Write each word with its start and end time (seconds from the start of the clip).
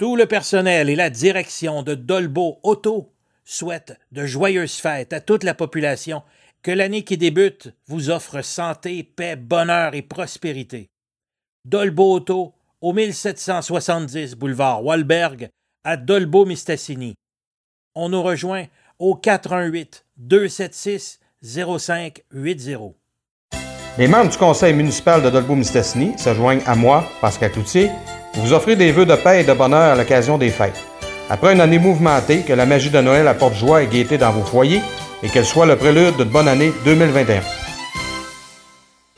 Tout 0.00 0.16
le 0.16 0.24
personnel 0.24 0.88
et 0.88 0.96
la 0.96 1.10
direction 1.10 1.82
de 1.82 1.94
Dolbo 1.94 2.58
Auto 2.62 3.12
souhaitent 3.44 3.98
de 4.12 4.24
joyeuses 4.24 4.76
fêtes 4.76 5.12
à 5.12 5.20
toute 5.20 5.44
la 5.44 5.52
population. 5.52 6.22
Que 6.62 6.70
l'année 6.70 7.04
qui 7.04 7.18
débute 7.18 7.74
vous 7.86 8.08
offre 8.08 8.40
santé, 8.40 9.02
paix, 9.02 9.36
bonheur 9.36 9.94
et 9.94 10.00
prospérité. 10.00 10.88
Dolbo 11.66 12.14
Auto, 12.14 12.54
au 12.80 12.94
1770 12.94 14.36
boulevard 14.36 14.82
Walberg, 14.82 15.50
à 15.84 15.98
Dolbo-Mistassini. 15.98 17.12
On 17.94 18.08
nous 18.08 18.22
rejoint 18.22 18.64
au 18.98 19.14
418 19.16 20.06
276 20.16 21.20
0580. 21.42 22.94
Les 23.98 24.08
membres 24.08 24.30
du 24.30 24.38
conseil 24.38 24.72
municipal 24.72 25.22
de 25.22 25.28
Dolbeau-Mistassini 25.28 26.18
se 26.18 26.32
joignent 26.32 26.62
à 26.64 26.74
moi, 26.74 27.06
Pascal 27.20 27.52
Cloutier, 27.52 27.90
vous 28.34 28.52
offrir 28.52 28.76
des 28.76 28.92
vœux 28.92 29.06
de 29.06 29.14
paix 29.14 29.40
et 29.40 29.44
de 29.44 29.52
bonheur 29.52 29.92
à 29.92 29.96
l'occasion 29.96 30.38
des 30.38 30.50
fêtes. 30.50 30.80
Après 31.28 31.52
une 31.52 31.60
année 31.60 31.78
mouvementée, 31.78 32.42
que 32.42 32.52
la 32.52 32.66
magie 32.66 32.90
de 32.90 33.00
Noël 33.00 33.28
apporte 33.28 33.54
joie 33.54 33.82
et 33.82 33.86
gaieté 33.86 34.18
dans 34.18 34.32
vos 34.32 34.44
foyers 34.44 34.80
et 35.22 35.28
qu'elle 35.28 35.44
soit 35.44 35.66
le 35.66 35.76
prélude 35.76 36.16
d'une 36.16 36.28
bonne 36.28 36.48
année 36.48 36.72
2021. 36.84 37.40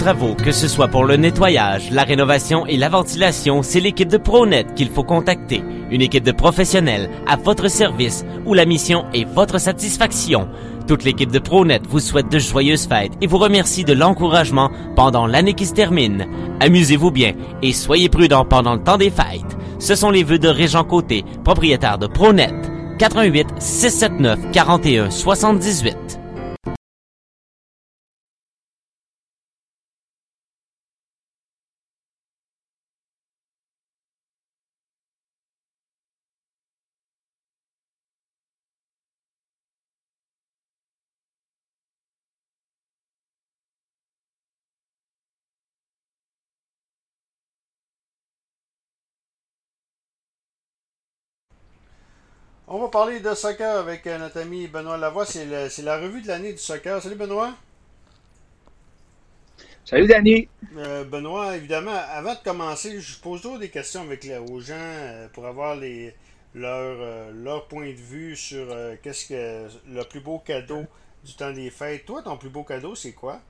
Travaux, 0.02 0.34
que 0.34 0.50
ce 0.50 0.66
soit 0.66 0.88
pour 0.88 1.04
le 1.04 1.14
nettoyage, 1.14 1.90
la 1.92 2.02
rénovation 2.02 2.66
et 2.66 2.76
la 2.76 2.88
ventilation, 2.88 3.62
c'est 3.62 3.78
l'équipe 3.78 4.08
de 4.08 4.16
ProNet 4.16 4.66
qu'il 4.74 4.90
faut 4.90 5.04
contacter. 5.04 5.62
Une 5.92 6.02
équipe 6.02 6.24
de 6.24 6.32
professionnels 6.32 7.08
à 7.26 7.36
votre 7.36 7.68
service 7.68 8.24
où 8.44 8.52
la 8.52 8.64
mission 8.64 9.04
est 9.14 9.24
votre 9.24 9.58
satisfaction. 9.58 10.48
Toute 10.86 11.04
l'équipe 11.04 11.30
de 11.30 11.38
ProNet 11.38 11.80
vous 11.88 12.00
souhaite 12.00 12.30
de 12.30 12.38
joyeuses 12.38 12.86
fêtes 12.86 13.12
et 13.20 13.26
vous 13.26 13.38
remercie 13.38 13.84
de 13.84 13.92
l'encouragement 13.92 14.70
pendant 14.96 15.26
l'année 15.26 15.54
qui 15.54 15.66
se 15.66 15.74
termine. 15.74 16.26
Amusez-vous 16.60 17.10
bien 17.10 17.32
et 17.62 17.72
soyez 17.72 18.08
prudents 18.08 18.44
pendant 18.44 18.74
le 18.74 18.82
temps 18.82 18.98
des 18.98 19.10
fêtes. 19.10 19.56
Ce 19.78 19.94
sont 19.94 20.10
les 20.10 20.24
vœux 20.24 20.38
de 20.38 20.48
Régent 20.48 20.84
Côté, 20.84 21.24
propriétaire 21.44 21.98
de 21.98 22.06
ProNet. 22.06 22.52
88 22.98 23.48
679 23.58 24.38
41 24.52 25.10
78. 25.10 26.21
On 52.72 52.78
va 52.80 52.88
parler 52.88 53.20
de 53.20 53.34
soccer 53.34 53.76
avec 53.78 54.04
euh, 54.06 54.18
notre 54.18 54.40
ami 54.40 54.66
Benoît 54.66 54.96
Lavoie. 54.96 55.26
C'est 55.26 55.44
la 55.82 55.98
revue 55.98 56.22
de 56.22 56.28
l'année 56.28 56.52
du 56.52 56.58
soccer. 56.58 57.00
Salut 57.02 57.14
Benoît. 57.16 57.54
Salut 59.84 60.06
Danny. 60.06 60.48
Euh, 60.76 61.04
Benoît, 61.04 61.56
évidemment, 61.56 61.92
avant 61.94 62.34
de 62.34 62.40
commencer, 62.42 63.00
je 63.00 63.18
pose 63.20 63.42
toujours 63.42 63.58
des 63.58 63.70
questions 63.70 64.02
avec 64.02 64.24
les- 64.24 64.38
aux 64.38 64.60
gens 64.60 64.74
euh, 64.76 65.28
pour 65.28 65.46
avoir 65.46 65.76
les, 65.76 66.14
leur, 66.54 66.96
euh, 67.00 67.30
leur 67.32 67.68
point 67.68 67.88
de 67.90 67.96
vue 67.96 68.36
sur 68.36 68.66
qu'est-ce 69.02 69.26
que 69.28 69.68
le 69.88 70.02
plus 70.04 70.20
beau 70.20 70.38
cadeau 70.38 70.88
du 71.24 71.34
temps 71.34 71.52
des 71.52 71.70
fêtes. 71.70 72.06
Toi, 72.06 72.22
ton 72.22 72.36
plus 72.38 72.50
beau 72.50 72.64
cadeau, 72.64 72.94
c'est 72.94 73.12
quoi? 73.12 73.40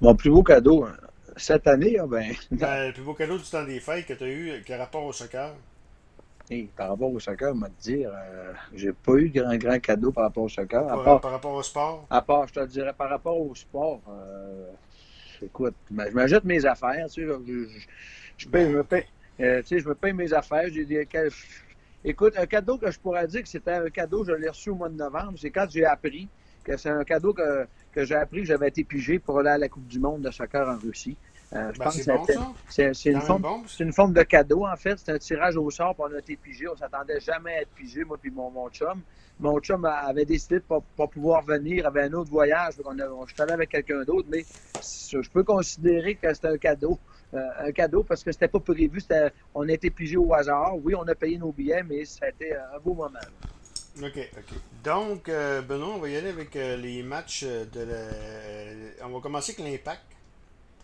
Mon 0.00 0.14
plus 0.14 0.30
beau 0.30 0.42
cadeau 0.42 0.84
hein, 0.84 0.96
cette 1.36 1.66
année, 1.66 1.98
ah 2.00 2.06
ben, 2.06 2.34
Ben, 2.50 2.88
le 2.88 2.92
plus 2.92 3.02
beau 3.02 3.14
cadeau 3.14 3.38
du 3.38 3.44
temps 3.44 3.64
des 3.64 3.80
fêtes 3.80 4.06
que 4.06 4.12
tu 4.14 4.24
as 4.24 4.28
eu 4.28 4.62
qui 4.64 4.72
a 4.72 4.78
rapport 4.78 5.04
au 5.04 5.12
soccer. 5.12 5.54
Hey, 6.50 6.66
par 6.76 6.88
rapport 6.90 7.10
au 7.10 7.20
soccer, 7.20 7.52
on 7.54 7.58
va 7.58 7.68
te 7.68 7.80
dire, 7.82 8.10
euh, 8.12 8.52
j'ai 8.74 8.92
pas 8.92 9.14
eu 9.14 9.30
de 9.30 9.40
grand, 9.40 9.56
grand 9.56 9.80
cadeau 9.80 10.12
par 10.12 10.24
rapport 10.24 10.44
au 10.44 10.48
soccer. 10.48 10.82
À 10.88 10.94
Par, 10.94 11.04
part, 11.04 11.20
par 11.20 11.30
rapport 11.32 11.52
au 11.54 11.62
sport? 11.62 12.06
à 12.10 12.22
part, 12.22 12.46
je 12.48 12.54
te 12.54 12.66
dirais, 12.66 12.92
par 12.96 13.10
rapport 13.10 13.38
au 13.40 13.54
sport, 13.54 14.00
euh, 14.08 14.70
écoute, 15.42 15.74
ben, 15.90 16.06
je 16.10 16.14
m'ajoute 16.14 16.44
mes 16.44 16.64
affaires, 16.64 17.06
tu 17.08 17.22
sais, 17.22 17.26
je, 17.26 17.52
je, 17.52 17.68
je 18.38 18.48
paye, 18.48 18.70
je 18.70 18.76
me 18.76 18.84
paye, 18.84 19.04
euh, 19.40 19.60
tu 19.62 19.68
sais, 19.68 19.80
je 19.80 19.88
me 19.88 19.94
paye 19.94 20.12
mes 20.12 20.32
affaires, 20.32 20.68
j'ai 20.72 20.84
des, 20.84 21.06
écoute, 22.04 22.34
un 22.36 22.46
cadeau 22.46 22.78
que 22.78 22.90
je 22.90 22.98
pourrais 22.98 23.26
dire 23.26 23.42
que 23.42 23.48
c'était 23.48 23.72
un 23.72 23.90
cadeau, 23.90 24.24
je 24.24 24.32
l'ai 24.32 24.48
reçu 24.48 24.70
au 24.70 24.74
mois 24.74 24.88
de 24.88 24.94
novembre, 24.96 25.34
c'est 25.38 25.50
quand 25.50 25.66
j'ai 25.70 25.84
appris 25.84 26.28
que 26.64 26.76
c'est 26.76 26.90
un 26.90 27.04
cadeau 27.04 27.32
que, 27.32 27.66
que 27.92 28.04
j'ai 28.04 28.14
appris 28.14 28.40
que 28.40 28.46
j'avais 28.46 28.68
été 28.68 28.84
pigé 28.84 29.18
pour 29.18 29.38
aller 29.40 29.50
à 29.50 29.58
la 29.58 29.68
Coupe 29.68 29.86
du 29.86 30.00
Monde 30.00 30.22
de 30.22 30.30
soccer 30.30 30.68
en 30.68 30.78
Russie. 30.78 31.16
Euh, 31.52 31.72
je 31.72 31.78
Ben, 31.78 31.84
pense 31.84 31.94
c'est 31.94 32.92
que 32.92 33.08
une 33.08 33.92
forme 33.92 34.10
une 34.10 34.14
de 34.14 34.22
cadeau, 34.24 34.66
en 34.66 34.76
fait. 34.76 34.98
C'est 34.98 35.12
un 35.12 35.18
tirage 35.18 35.56
au 35.56 35.70
sort, 35.70 35.94
on 35.98 36.12
a 36.12 36.18
été 36.18 36.36
pigé. 36.36 36.66
On 36.68 36.76
s'attendait 36.76 37.20
jamais 37.20 37.52
à 37.52 37.62
être 37.62 37.70
pigé, 37.70 38.04
moi 38.04 38.18
puis 38.20 38.30
mon, 38.30 38.50
mon 38.50 38.68
chum. 38.70 39.00
Mon 39.38 39.60
chum 39.60 39.84
avait 39.84 40.24
décidé 40.24 40.56
de 40.56 40.64
pas, 40.64 40.80
pas 40.96 41.06
pouvoir 41.06 41.42
venir, 41.42 41.86
avait 41.86 42.02
un 42.02 42.12
autre 42.14 42.30
voyage. 42.30 42.74
On, 42.84 42.98
a, 42.98 43.06
on, 43.08 43.26
je 43.26 43.34
suis 43.34 43.42
allé 43.42 43.52
avec 43.52 43.68
quelqu'un 43.68 44.02
d'autre, 44.02 44.26
mais 44.30 44.44
je 44.80 45.30
peux 45.30 45.44
considérer 45.44 46.14
que 46.14 46.32
c'était 46.32 46.48
un 46.48 46.58
cadeau. 46.58 46.98
Euh, 47.34 47.40
un 47.58 47.72
cadeau 47.72 48.02
parce 48.02 48.24
que 48.24 48.32
c'était 48.32 48.48
pas 48.48 48.60
prévu. 48.60 49.02
On 49.54 49.68
a 49.68 49.72
été 49.72 49.90
pigé 49.90 50.16
au 50.16 50.32
hasard. 50.32 50.74
Oui, 50.82 50.94
on 50.94 51.06
a 51.06 51.14
payé 51.14 51.38
nos 51.38 51.52
billets, 51.52 51.82
mais 51.82 52.04
ça 52.04 52.26
a 52.26 52.28
été 52.30 52.54
un 52.54 52.78
beau 52.82 52.94
moment. 52.94 53.18
OK, 54.02 54.18
OK. 54.36 54.58
Donc, 54.84 55.28
euh, 55.28 55.62
Benoît, 55.62 55.94
on 55.94 55.98
va 55.98 56.08
y 56.08 56.16
aller 56.16 56.28
avec 56.28 56.54
euh, 56.56 56.76
les 56.76 57.02
matchs 57.02 57.44
de 57.44 57.80
la... 57.80 59.06
On 59.06 59.10
va 59.10 59.20
commencer 59.20 59.54
avec 59.58 59.70
l'Impact. 59.70 60.15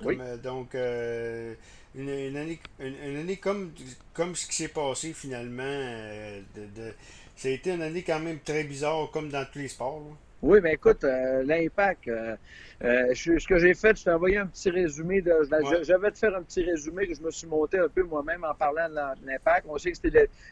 Oui. 0.05 0.19
Euh, 0.21 0.37
donc, 0.37 0.75
euh, 0.75 1.55
une, 1.95 2.09
une 2.09 2.37
année, 2.37 2.59
une, 2.81 2.95
une 3.05 3.17
année 3.19 3.37
comme, 3.37 3.73
comme 4.15 4.35
ce 4.35 4.47
qui 4.47 4.57
s'est 4.57 4.69
passé 4.69 5.13
finalement. 5.13 5.63
euh, 5.65 6.41
de, 6.57 6.63
de- 6.63 6.93
ça 7.37 7.49
a 7.49 7.53
été 7.53 7.73
une 7.73 7.83
année 7.83 8.03
quand 8.03 8.21
même 8.21 8.39
très 8.41 8.65
bizarre, 8.65 9.11
comme 9.13 9.29
dans 9.29 9.45
tous 9.51 9.59
les 9.61 9.69
sports. 9.69 10.01
là. 10.01 10.17
Oui, 10.43 10.59
mais 10.61 10.75
écoute, 10.75 11.05
euh, 11.05 11.45
l'impact, 11.45 12.11
ce 12.81 13.47
que 13.47 13.59
j'ai 13.59 13.75
fait, 13.75 13.97
je 13.97 14.05
t'ai 14.05 14.11
envoyé 14.11 14.39
un 14.39 14.47
petit 14.47 14.71
résumé. 14.71 15.21
De, 15.23 15.33
je, 15.45 15.55
Ouais. 15.55 15.85
je 15.85 15.93
vais 15.95 16.11
te 16.11 16.19
faire 16.19 16.35
un 16.37 16.43
petit 16.43 16.65
résumé 16.65 17.07
que 17.07 17.15
je 17.15 17.21
me 17.23 17.31
suis 17.31 17.47
monté 17.47 17.79
un 17.79 17.89
peu 17.89 18.03
moi-même 18.03 18.45
en 18.45 18.55
parlant 18.55 18.89
de 18.89 19.21
de 19.21 19.27
l'impact. 19.27 19.67
On 19.69 19.79
sait 19.79 19.93
que 19.93 19.99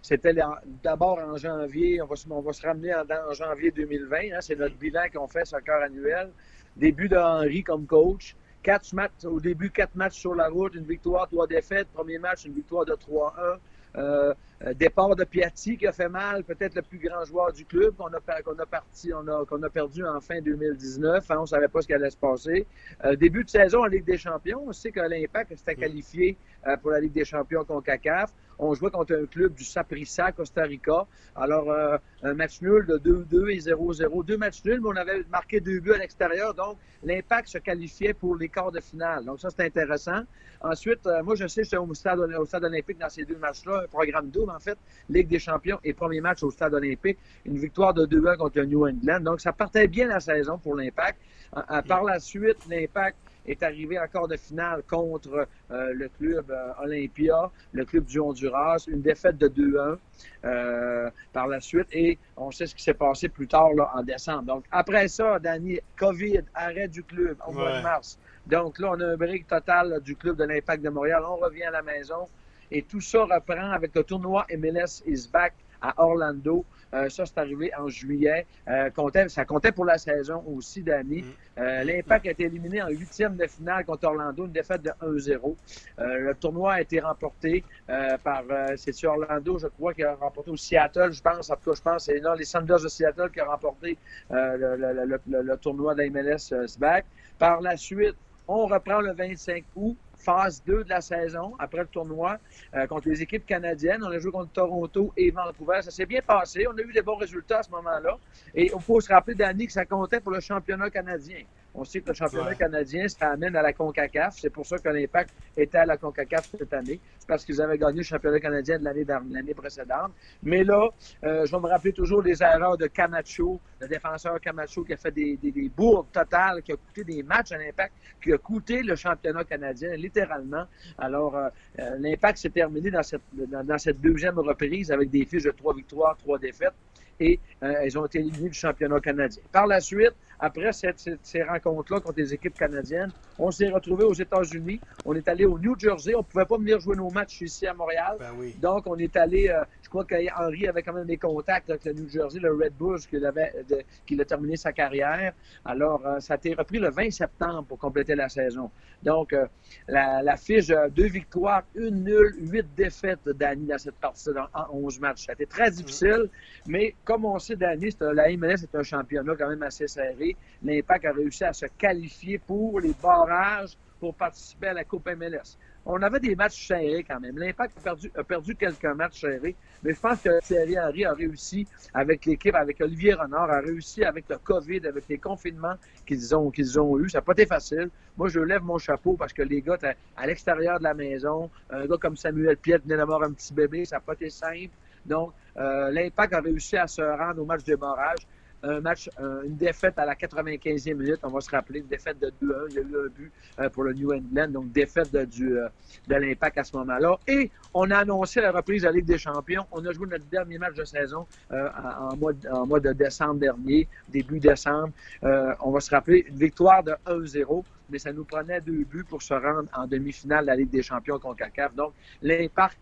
c'était 0.02 0.34
d'abord 0.82 1.18
en 1.18 1.36
janvier, 1.36 2.00
on 2.02 2.06
va, 2.06 2.16
se- 2.16 2.26
on 2.30 2.40
va 2.40 2.52
se 2.52 2.64
ramener 2.64 2.94
en, 2.94 3.00
en 3.02 3.32
janvier 3.34 3.70
2020, 3.72 4.16
hein, 4.32 4.38
c'est 4.40 4.56
notre 4.56 4.76
bilan 4.76 5.02
qu'on 5.12 5.26
fait, 5.26 5.44
soccer 5.44 5.82
annuel. 5.82 6.30
Début 6.76 7.08
de 7.08 7.16
Henry 7.16 7.64
comme 7.64 7.84
coach. 7.86 8.36
Quatre 8.62 8.92
matchs, 8.92 9.24
au 9.24 9.40
début, 9.40 9.70
quatre 9.70 9.94
matchs 9.94 10.18
sur 10.18 10.34
la 10.34 10.48
route, 10.48 10.74
une 10.74 10.84
victoire, 10.84 11.28
trois 11.28 11.46
défaites. 11.46 11.88
Premier 11.94 12.18
match, 12.18 12.44
une 12.44 12.52
victoire 12.52 12.84
de 12.84 12.92
3-1. 12.92 13.58
Euh, 13.96 14.34
euh, 14.62 14.74
départ 14.74 15.16
de 15.16 15.24
Piatti 15.24 15.76
qui 15.76 15.86
a 15.86 15.92
fait 15.92 16.08
mal, 16.08 16.44
peut-être 16.44 16.74
le 16.74 16.82
plus 16.82 16.98
grand 16.98 17.24
joueur 17.24 17.52
du 17.52 17.64
club 17.64 17.96
qu'on 17.96 18.06
a, 18.06 18.42
qu'on 18.42 18.58
a, 18.58 18.66
parti, 18.66 19.10
on 19.12 19.26
a, 19.26 19.44
qu'on 19.46 19.62
a 19.62 19.70
perdu 19.70 20.04
en 20.04 20.20
fin 20.20 20.40
2019. 20.40 21.28
Hein, 21.28 21.34
on 21.38 21.40
ne 21.40 21.46
savait 21.46 21.66
pas 21.66 21.80
ce 21.80 21.86
qui 21.86 21.94
allait 21.94 22.10
se 22.10 22.16
passer. 22.16 22.66
Euh, 23.04 23.16
début 23.16 23.42
de 23.42 23.48
saison 23.48 23.82
en 23.82 23.86
Ligue 23.86 24.04
des 24.04 24.18
Champions, 24.18 24.62
on 24.66 24.72
sait 24.72 24.92
que 24.92 25.00
l'Impact 25.00 25.56
s'était 25.56 25.74
qualifié 25.74 26.36
euh, 26.66 26.76
pour 26.76 26.90
la 26.90 27.00
Ligue 27.00 27.14
des 27.14 27.24
Champions 27.24 27.64
contre 27.64 27.86
CACAF. 27.86 28.32
On 28.62 28.74
jouait 28.74 28.90
contre 28.90 29.14
un 29.14 29.24
club 29.24 29.54
du 29.54 29.64
Saprissa, 29.64 30.32
Costa 30.32 30.62
Rica. 30.62 31.06
Alors, 31.34 31.70
euh, 31.70 31.96
un 32.22 32.34
match 32.34 32.60
nul 32.60 32.84
de 32.86 32.98
2-2 32.98 33.48
et 33.48 33.58
0-0. 33.58 34.22
Deux 34.22 34.36
matchs 34.36 34.62
nuls, 34.64 34.80
mais 34.82 34.88
on 34.88 34.96
avait 34.96 35.24
marqué 35.30 35.60
deux 35.60 35.80
buts 35.80 35.92
à 35.94 35.98
l'extérieur. 35.98 36.52
Donc, 36.52 36.76
l'Impact 37.02 37.48
se 37.48 37.58
qualifiait 37.58 38.12
pour 38.12 38.36
les 38.36 38.50
quarts 38.50 38.70
de 38.70 38.80
finale. 38.80 39.24
Donc, 39.24 39.40
ça, 39.40 39.48
c'est 39.48 39.64
intéressant. 39.64 40.24
Ensuite, 40.60 41.06
euh, 41.06 41.22
moi, 41.22 41.36
je 41.36 41.46
sais, 41.46 41.64
j'étais 41.64 41.78
au 41.78 41.94
stade, 41.94 42.18
au 42.18 42.44
stade 42.44 42.64
olympique 42.64 42.98
dans 42.98 43.08
ces 43.08 43.24
deux 43.24 43.38
matchs-là, 43.38 43.84
un 43.84 43.88
programme 43.88 44.28
double, 44.28 44.50
en 44.50 44.60
fait, 44.60 44.76
Ligue 45.08 45.28
des 45.28 45.38
champions 45.38 45.78
et 45.82 45.94
premier 45.94 46.20
match 46.20 46.42
au 46.42 46.50
stade 46.50 46.74
olympique, 46.74 47.18
une 47.46 47.56
victoire 47.56 47.94
de 47.94 48.04
2-1 48.04 48.36
contre 48.36 48.60
New 48.60 48.86
England. 48.86 49.20
Donc, 49.20 49.40
ça 49.40 49.52
partait 49.52 49.88
bien 49.88 50.06
la 50.06 50.20
saison 50.20 50.58
pour 50.58 50.76
l'Impact. 50.76 51.18
Euh, 51.56 51.60
euh, 51.70 51.82
par 51.82 52.04
la 52.04 52.20
suite, 52.20 52.58
l'Impact 52.68 53.16
est 53.46 53.62
arrivé 53.62 53.98
en 53.98 54.06
quart 54.06 54.28
de 54.28 54.36
finale 54.36 54.82
contre 54.88 55.46
euh, 55.70 55.92
le 55.94 56.08
club 56.08 56.50
euh, 56.50 56.72
Olympia, 56.82 57.50
le 57.72 57.84
club 57.84 58.04
du 58.04 58.20
Honduras, 58.20 58.84
une 58.88 59.02
défaite 59.02 59.38
de 59.38 59.48
2-1 59.48 59.96
euh, 60.44 61.10
par 61.32 61.46
la 61.48 61.60
suite. 61.60 61.88
Et 61.92 62.18
on 62.36 62.50
sait 62.50 62.66
ce 62.66 62.74
qui 62.74 62.82
s'est 62.82 62.94
passé 62.94 63.28
plus 63.28 63.48
tard 63.48 63.72
là, 63.74 63.90
en 63.94 64.02
décembre. 64.02 64.42
Donc, 64.42 64.64
après 64.70 65.08
ça, 65.08 65.38
Danny, 65.38 65.80
COVID, 65.96 66.42
arrêt 66.54 66.88
du 66.88 67.02
club 67.02 67.36
au 67.46 67.52
mois 67.52 67.78
de 67.78 67.82
mars. 67.82 68.18
Donc 68.46 68.78
là, 68.78 68.92
on 68.92 69.00
a 69.00 69.06
un 69.06 69.16
break 69.16 69.46
total 69.46 69.90
là, 69.90 70.00
du 70.00 70.16
club 70.16 70.36
de 70.36 70.44
l'Impact 70.44 70.82
de 70.82 70.90
Montréal. 70.90 71.22
On 71.26 71.36
revient 71.36 71.64
à 71.64 71.70
la 71.70 71.82
maison. 71.82 72.28
Et 72.70 72.82
tout 72.82 73.00
ça 73.00 73.24
reprend 73.24 73.72
avec 73.72 73.94
le 73.94 74.04
tournoi 74.04 74.46
MLS 74.56 75.02
is 75.06 75.28
back 75.32 75.54
à 75.80 75.94
Orlando. 76.02 76.64
Euh, 76.94 77.08
ça, 77.08 77.24
c'est 77.26 77.38
arrivé 77.38 77.70
en 77.78 77.88
juillet. 77.88 78.46
Euh, 78.68 78.90
comptait- 78.90 79.28
ça 79.28 79.44
comptait 79.44 79.72
pour 79.72 79.84
la 79.84 79.96
saison 79.98 80.42
aussi, 80.46 80.82
Danny. 80.82 81.24
Euh, 81.58 81.84
L'Impact 81.84 82.26
a 82.26 82.30
été 82.30 82.44
éliminé 82.44 82.82
en 82.82 82.88
huitième 82.88 83.36
de 83.36 83.46
finale 83.46 83.84
contre 83.84 84.06
Orlando, 84.06 84.46
une 84.46 84.52
défaite 84.52 84.82
de 84.82 84.90
1-0. 85.00 85.56
Euh, 85.98 86.18
le 86.18 86.34
tournoi 86.34 86.74
a 86.74 86.80
été 86.80 87.00
remporté 87.00 87.64
euh, 87.88 88.16
par, 88.18 88.42
euh, 88.50 88.74
c'est 88.76 89.04
Orlando, 89.06 89.58
je 89.58 89.66
crois, 89.68 89.94
qui 89.94 90.02
a 90.02 90.14
remporté 90.14 90.50
au 90.50 90.56
Seattle, 90.56 91.12
je 91.12 91.20
pense. 91.22 91.50
En 91.50 91.56
tout 91.56 91.70
cas, 91.70 91.76
je 91.76 91.82
pense, 91.82 92.04
c'est 92.06 92.20
les 92.38 92.44
Sanders 92.44 92.80
de 92.80 92.88
Seattle 92.88 93.30
qui 93.30 93.40
a 93.40 93.44
remporté 93.46 93.96
euh, 94.32 94.56
le, 94.56 94.76
le- 94.76 95.04
le- 95.26 95.42
le- 95.42 95.56
tournoi 95.58 95.94
de 95.94 96.02
la 96.02 96.10
MLS 96.10 96.52
SBAC. 96.66 97.04
Par 97.38 97.60
la 97.60 97.76
suite, 97.76 98.16
on 98.48 98.66
reprend 98.66 99.00
le 99.00 99.12
25 99.12 99.64
août. 99.76 99.96
Phase 100.20 100.62
2 100.66 100.84
de 100.84 100.88
la 100.88 101.00
saison, 101.00 101.54
après 101.58 101.80
le 101.80 101.86
tournoi, 101.86 102.38
euh, 102.74 102.86
contre 102.86 103.08
les 103.08 103.22
équipes 103.22 103.46
canadiennes. 103.46 104.02
On 104.04 104.10
a 104.10 104.18
joué 104.18 104.30
contre 104.30 104.52
Toronto 104.52 105.12
et 105.16 105.30
Vancouver. 105.30 105.80
Ça 105.82 105.90
s'est 105.90 106.06
bien 106.06 106.20
passé. 106.20 106.66
On 106.68 106.76
a 106.76 106.82
eu 106.82 106.92
des 106.92 107.02
bons 107.02 107.16
résultats 107.16 107.58
à 107.58 107.62
ce 107.62 107.70
moment-là. 107.70 108.18
Et 108.54 108.70
il 108.74 108.80
faut 108.80 109.00
se 109.00 109.12
rappeler, 109.12 109.34
Danny, 109.34 109.66
que 109.66 109.72
ça 109.72 109.84
comptait 109.84 110.20
pour 110.20 110.32
le 110.32 110.40
championnat 110.40 110.90
canadien. 110.90 111.44
On 111.74 111.84
sait 111.84 112.00
que 112.00 112.08
le 112.08 112.14
championnat 112.14 112.54
canadien 112.54 113.06
se 113.08 113.16
ramène 113.18 113.54
à 113.54 113.62
la 113.62 113.72
CONCACAF. 113.72 114.36
C'est 114.38 114.50
pour 114.50 114.66
ça 114.66 114.78
que 114.78 114.88
l'Impact 114.88 115.30
était 115.56 115.78
à 115.78 115.86
la 115.86 115.96
CONCACAF 115.96 116.50
cette 116.58 116.72
année. 116.72 117.00
C'est 117.18 117.28
parce 117.28 117.44
qu'ils 117.44 117.60
avaient 117.62 117.78
gagné 117.78 117.98
le 117.98 118.02
championnat 118.02 118.40
canadien 118.40 118.78
de 118.78 118.84
l'année 118.84 119.54
précédente. 119.54 120.12
Mais 120.42 120.64
là, 120.64 120.88
euh, 121.24 121.46
je 121.46 121.52
vais 121.52 121.62
me 121.62 121.68
rappeler 121.68 121.92
toujours 121.92 122.22
les 122.22 122.42
erreurs 122.42 122.76
de 122.76 122.86
Camacho, 122.86 123.60
le 123.80 123.86
défenseur 123.86 124.40
Camacho 124.40 124.84
qui 124.84 124.94
a 124.94 124.96
fait 124.96 125.12
des, 125.12 125.36
des, 125.36 125.52
des 125.52 125.68
bourdes 125.68 126.10
totales, 126.12 126.62
qui 126.62 126.72
a 126.72 126.76
coûté 126.76 127.04
des 127.04 127.22
matchs 127.22 127.52
à 127.52 127.58
l'Impact, 127.58 127.92
qui 128.22 128.32
a 128.32 128.38
coûté 128.38 128.82
le 128.82 128.96
championnat 128.96 129.44
canadien, 129.44 129.94
littéralement. 129.94 130.64
Alors, 130.98 131.36
euh, 131.36 131.48
euh, 131.78 131.96
l'Impact 131.98 132.38
s'est 132.38 132.50
terminé 132.50 132.90
dans 132.90 133.02
cette, 133.02 133.22
dans, 133.32 133.64
dans 133.64 133.78
cette 133.78 134.00
deuxième 134.00 134.38
reprise 134.38 134.90
avec 134.90 135.10
des 135.10 135.24
fiches 135.24 135.44
de 135.44 135.50
trois 135.52 135.74
victoires, 135.74 136.16
trois 136.16 136.38
défaites 136.38 136.74
et 137.20 137.38
euh, 137.62 137.84
ils 137.84 137.98
ont 137.98 138.06
été 138.06 138.18
éliminés 138.18 138.48
du 138.48 138.58
championnat 138.58 138.98
canadien. 139.00 139.42
Par 139.52 139.66
la 139.66 139.80
suite, 139.80 140.14
après 140.40 140.72
cette, 140.72 140.98
cette, 140.98 141.20
ces 141.22 141.42
rencontres-là 141.42 142.00
contre 142.00 142.18
les 142.18 142.32
équipes 142.32 142.58
canadiennes, 142.58 143.12
on 143.38 143.50
s'est 143.50 143.68
retrouvés 143.68 144.04
aux 144.04 144.14
États-Unis. 144.14 144.80
On 145.04 145.14
est 145.14 145.28
allé 145.28 145.44
au 145.44 145.58
New 145.58 145.78
Jersey. 145.78 146.14
On 146.14 146.22
pouvait 146.22 146.44
pas 146.44 146.56
venir 146.56 146.80
jouer 146.80 146.96
nos 146.96 147.10
matchs 147.10 147.42
ici 147.42 147.66
à 147.66 147.74
Montréal. 147.74 148.16
Ben 148.18 148.32
oui. 148.38 148.56
Donc, 148.60 148.86
on 148.86 148.96
est 148.96 149.16
allé, 149.16 149.48
euh, 149.48 149.62
je 149.82 149.88
crois 149.88 150.04
qu'Henri 150.04 150.66
avait 150.66 150.82
quand 150.82 150.92
même 150.92 151.06
des 151.06 151.16
contacts 151.18 151.68
avec 151.70 151.84
le 151.84 151.92
New 151.92 152.08
Jersey, 152.08 152.40
le 152.40 152.52
Red 152.52 152.74
Bulls, 152.78 153.00
qu'il 153.08 153.24
avait, 153.24 153.52
de, 153.68 153.82
qu'il 154.06 154.20
a 154.20 154.24
terminé 154.24 154.56
sa 154.56 154.72
carrière. 154.72 155.32
Alors, 155.64 156.04
euh, 156.06 156.20
ça 156.20 156.34
a 156.34 156.36
été 156.36 156.54
repris 156.54 156.78
le 156.78 156.90
20 156.90 157.10
septembre 157.10 157.64
pour 157.68 157.78
compléter 157.78 158.14
la 158.14 158.28
saison. 158.28 158.70
Donc, 159.02 159.32
euh, 159.32 159.46
la, 159.88 160.22
la, 160.22 160.36
fiche, 160.36 160.68
deux 160.68 161.08
victoires, 161.08 161.62
une 161.74 162.04
nulle, 162.04 162.34
huit 162.40 162.66
défaites 162.76 163.20
de 163.24 163.32
Danny 163.32 163.66
dans 163.66 163.78
cette 163.78 163.94
partie 163.94 164.30
en 164.54 164.66
11 164.72 165.00
matchs. 165.00 165.26
Ça 165.26 165.32
a 165.32 165.34
été 165.34 165.46
très 165.46 165.70
difficile, 165.70 166.24
mmh. 166.24 166.70
mais 166.70 166.94
comme 167.04 167.24
on 167.24 167.38
sait, 167.38 167.56
Danny, 167.56 167.90
la 168.00 168.28
MLS 168.36 168.62
est 168.62 168.74
un 168.74 168.82
championnat 168.82 169.34
quand 169.36 169.48
même 169.48 169.62
assez 169.62 169.86
serré. 169.88 170.29
L'Impact 170.62 171.04
a 171.04 171.12
réussi 171.12 171.44
à 171.44 171.52
se 171.52 171.66
qualifier 171.78 172.38
pour 172.38 172.80
les 172.80 172.94
barrages 173.02 173.76
pour 174.00 174.14
participer 174.14 174.68
à 174.68 174.72
la 174.72 174.84
Coupe 174.84 175.08
MLS. 175.08 175.56
On 175.86 176.02
avait 176.02 176.20
des 176.20 176.34
matchs 176.34 176.66
serrés 176.68 177.04
quand 177.08 177.20
même. 177.20 177.38
L'Impact 177.38 177.78
a 177.78 177.80
perdu, 177.80 178.12
a 178.16 178.24
perdu 178.24 178.54
quelques 178.54 178.84
matchs 178.84 179.20
serrés, 179.20 179.56
mais 179.82 179.94
je 179.94 180.00
pense 180.00 180.20
que 180.20 180.40
Thierry 180.40 180.78
Henry 180.78 181.04
a 181.04 181.14
réussi 181.14 181.66
avec 181.94 182.26
l'équipe, 182.26 182.54
avec 182.54 182.80
Olivier 182.80 183.14
Renard, 183.14 183.50
a 183.50 183.60
réussi 183.60 184.04
avec 184.04 184.28
le 184.28 184.38
COVID, 184.38 184.86
avec 184.86 185.04
les 185.08 185.18
confinements 185.18 185.76
qu'ils 186.06 186.34
ont, 186.34 186.50
qu'ils 186.50 186.78
ont 186.78 186.98
eu. 186.98 187.08
Ça 187.08 187.18
n'a 187.18 187.22
pas 187.22 187.32
été 187.32 187.46
facile. 187.46 187.90
Moi, 188.16 188.28
je 188.28 188.40
lève 188.40 188.62
mon 188.62 188.78
chapeau 188.78 189.14
parce 189.14 189.32
que 189.32 189.42
les 189.42 189.62
gars 189.62 189.78
à 190.16 190.26
l'extérieur 190.26 190.78
de 190.78 190.84
la 190.84 190.94
maison, 190.94 191.50
un 191.70 191.86
gars 191.86 191.96
comme 191.98 192.16
Samuel 192.16 192.56
Piet 192.56 192.78
venait 192.78 192.96
d'avoir 192.96 193.22
un 193.22 193.32
petit 193.32 193.54
bébé, 193.54 193.84
ça 193.84 193.96
n'a 193.96 194.00
pas 194.00 194.14
été 194.14 194.28
simple. 194.28 194.74
Donc, 195.06 195.32
euh, 195.56 195.90
l'Impact 195.90 196.34
a 196.34 196.40
réussi 196.40 196.76
à 196.76 196.86
se 196.86 197.00
rendre 197.00 197.40
au 197.42 197.46
match 197.46 197.64
de 197.64 197.74
barrage 197.74 198.26
un 198.62 198.80
match, 198.80 199.08
euh, 199.20 199.42
une 199.44 199.56
défaite 199.56 199.98
à 199.98 200.04
la 200.04 200.14
95e 200.14 200.94
minute. 200.94 201.20
On 201.22 201.28
va 201.30 201.40
se 201.40 201.50
rappeler 201.50 201.80
une 201.80 201.86
défaite 201.86 202.18
de 202.20 202.32
2-1. 202.42 202.66
Il 202.70 202.74
y 202.74 202.78
a 202.78 202.82
eu 202.82 203.06
un 203.06 203.08
but 203.08 203.32
euh, 203.58 203.68
pour 203.70 203.84
le 203.84 203.92
New 203.92 204.12
England, 204.12 204.48
donc 204.48 204.72
défaite 204.72 205.12
de, 205.12 205.24
du, 205.24 205.58
euh, 205.58 205.68
de 206.08 206.14
l'Impact 206.14 206.58
à 206.58 206.64
ce 206.64 206.76
moment-là. 206.76 207.18
Et 207.26 207.50
on 207.74 207.90
a 207.90 207.98
annoncé 207.98 208.40
la 208.40 208.52
reprise 208.52 208.82
de 208.82 208.86
la 208.86 208.92
Ligue 208.92 209.06
des 209.06 209.18
Champions. 209.18 209.64
On 209.72 209.84
a 209.86 209.92
joué 209.92 210.06
notre 210.08 210.26
dernier 210.26 210.58
match 210.58 210.74
de 210.74 210.84
saison 210.84 211.26
en, 211.50 212.16
mois, 212.16 212.32
en 212.50 212.66
mois 212.66 212.80
de 212.80 212.92
décembre 212.92 213.40
dernier, 213.40 213.88
début 214.08 214.40
décembre. 214.40 214.92
on 215.22 215.70
va 215.70 215.80
se 215.80 215.90
rappeler 215.90 216.24
une 216.28 216.36
victoire 216.36 216.82
de 216.82 216.92
1-0 217.06 217.64
mais 217.90 217.98
ça 217.98 218.12
nous 218.12 218.24
prenait 218.24 218.60
deux 218.60 218.84
buts 218.84 219.04
pour 219.08 219.22
se 219.22 219.34
rendre 219.34 219.68
en 219.74 219.86
demi-finale 219.86 220.42
de 220.42 220.46
la 220.46 220.56
Ligue 220.56 220.70
des 220.70 220.82
champions 220.82 221.18
contre 221.18 221.36
CACAF. 221.38 221.74
Donc, 221.74 221.92
l'Impact, 222.22 222.78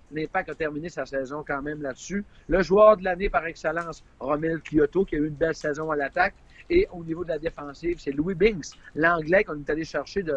a 0.49 0.55
terminé 0.55 0.89
sa 0.89 1.07
saison 1.07 1.45
quand 1.47 1.63
même 1.63 1.83
là-dessus. 1.83 2.25
Le 2.49 2.63
joueur 2.63 2.97
de 2.97 3.05
l'année 3.05 3.29
par 3.29 3.47
excellence, 3.47 4.05
Romel 4.21 4.61
Kyoto, 4.61 5.05
qui 5.05 5.17
a 5.17 5.19
eu 5.19 5.27
une 5.29 5.35
belle 5.35 5.55
saison 5.55 5.91
à 5.91 5.97
l'attaque. 5.97 6.35
Et 6.71 6.87
au 6.93 7.03
niveau 7.03 7.25
de 7.25 7.31
la 7.31 7.39
défensive, 7.39 7.99
c'est 7.99 8.13
Louis 8.13 8.35
Binks, 8.35 8.67
l'Anglais 8.95 9.45
qu'on 9.45 9.59
est 9.59 9.71
allé 9.71 9.85
chercher 9.85 10.23
de, 10.23 10.35